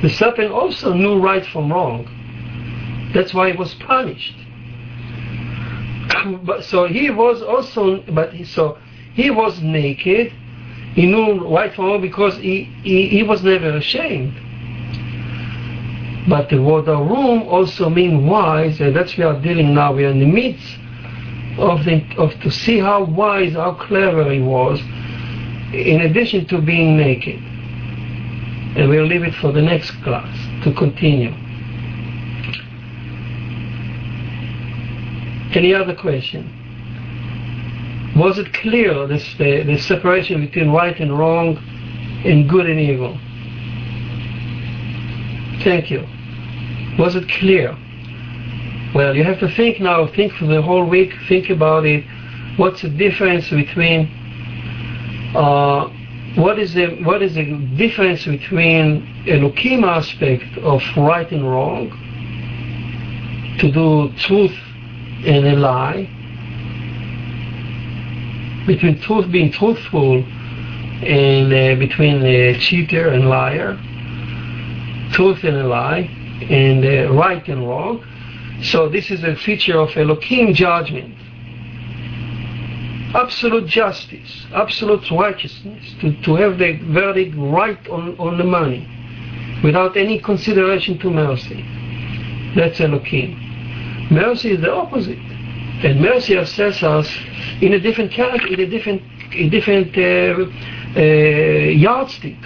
[0.02, 2.08] The serpent also knew right from wrong.
[3.14, 4.36] That's why he was punished.
[6.44, 8.78] but so he was also, but he, so
[9.14, 10.32] he was naked.
[10.96, 14.34] He knew right from wrong because he, he, he was never ashamed.
[16.28, 19.94] But the word arum also means wise, and that's we are dealing now.
[19.94, 20.80] We are in the midst
[21.58, 24.80] of the of to see how wise, how clever he was,
[25.74, 27.36] in addition to being naked.
[28.76, 31.32] And we'll leave it for the next class to continue.
[35.54, 36.50] Any other question?
[38.16, 41.58] Was it clear this the, the separation between right and wrong
[42.26, 43.20] and good and evil?
[45.64, 46.08] Thank you.
[46.98, 47.76] Was it clear?
[48.94, 52.04] Well, you have to think now, think for the whole week, think about it.
[52.58, 54.08] What's the difference between
[55.36, 55.90] uh,
[56.36, 61.90] what is the what is the difference between a Elohim aspect of right and wrong,
[63.60, 64.56] to do truth
[65.26, 66.08] and a lie,
[68.68, 70.24] between truth being truthful
[71.04, 73.78] and uh, between a cheater and liar,
[75.14, 76.10] truth and a lie,
[76.50, 78.04] and uh, right and wrong.
[78.64, 81.18] So this is a feature of Elohim judgment
[83.14, 88.88] absolute justice, absolute righteousness, to, to have the verdict right on, on the money,
[89.64, 91.64] without any consideration to mercy.
[92.56, 94.10] That's Elohim.
[94.12, 95.20] Mercy is the opposite.
[95.84, 97.10] And mercy assesses us
[97.62, 99.02] in a different character, in a different,
[99.34, 102.38] a different uh, uh, yardstick.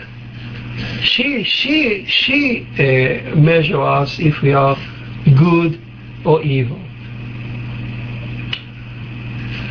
[1.01, 4.77] She, she, she uh, us if we are
[5.37, 5.81] good
[6.25, 6.79] or evil.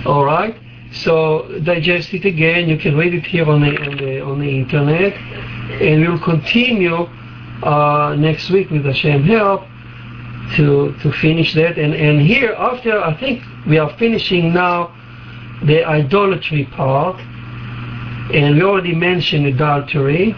[0.06, 0.56] All right.
[0.92, 2.68] So digest it again.
[2.68, 7.06] You can read it here on the on the, on the internet, and we'll continue
[7.62, 9.64] uh, next week with Hashem help
[10.56, 11.76] to to finish that.
[11.76, 14.94] And and here after I think we are finishing now
[15.64, 17.20] the idolatry part,
[18.32, 20.34] and we already mentioned adultery,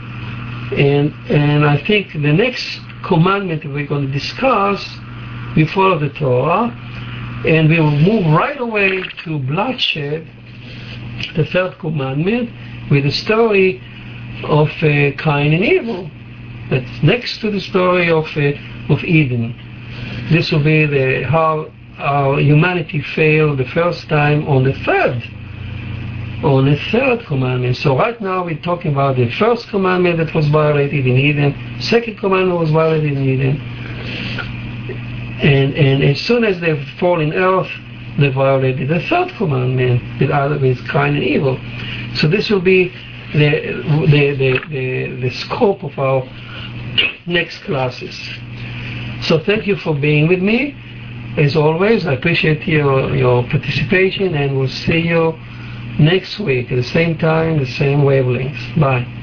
[0.72, 4.84] and and I think the next commandment we're going to discuss,
[5.56, 6.68] we follow the Torah,
[7.46, 10.26] and we will move right away to bloodshed
[11.34, 12.50] the third commandment
[12.90, 13.80] with the story
[14.44, 16.10] of uh, Cain and Abel.
[16.70, 19.54] That's next to the story of uh, of Eden.
[20.30, 25.22] This will be the how our humanity failed the first time on the third
[26.42, 27.76] on the third commandment.
[27.76, 32.18] So right now we're talking about the first commandment that was violated in Eden, second
[32.18, 33.60] commandment was violated in Eden.
[35.40, 37.70] And and as soon as they fall in earth,
[38.18, 41.58] they violated the third commandment with other with Cain and Abel.
[42.14, 42.92] So this will be
[43.32, 43.50] the
[44.08, 46.28] the, the, the, the scope of our
[47.26, 48.16] next classes.
[49.22, 50.76] So thank you for being with me.
[51.36, 55.38] As always, I appreciate your, your participation and we'll see you
[55.98, 58.80] next week at the same time, the same wavelengths.
[58.80, 59.17] Bye.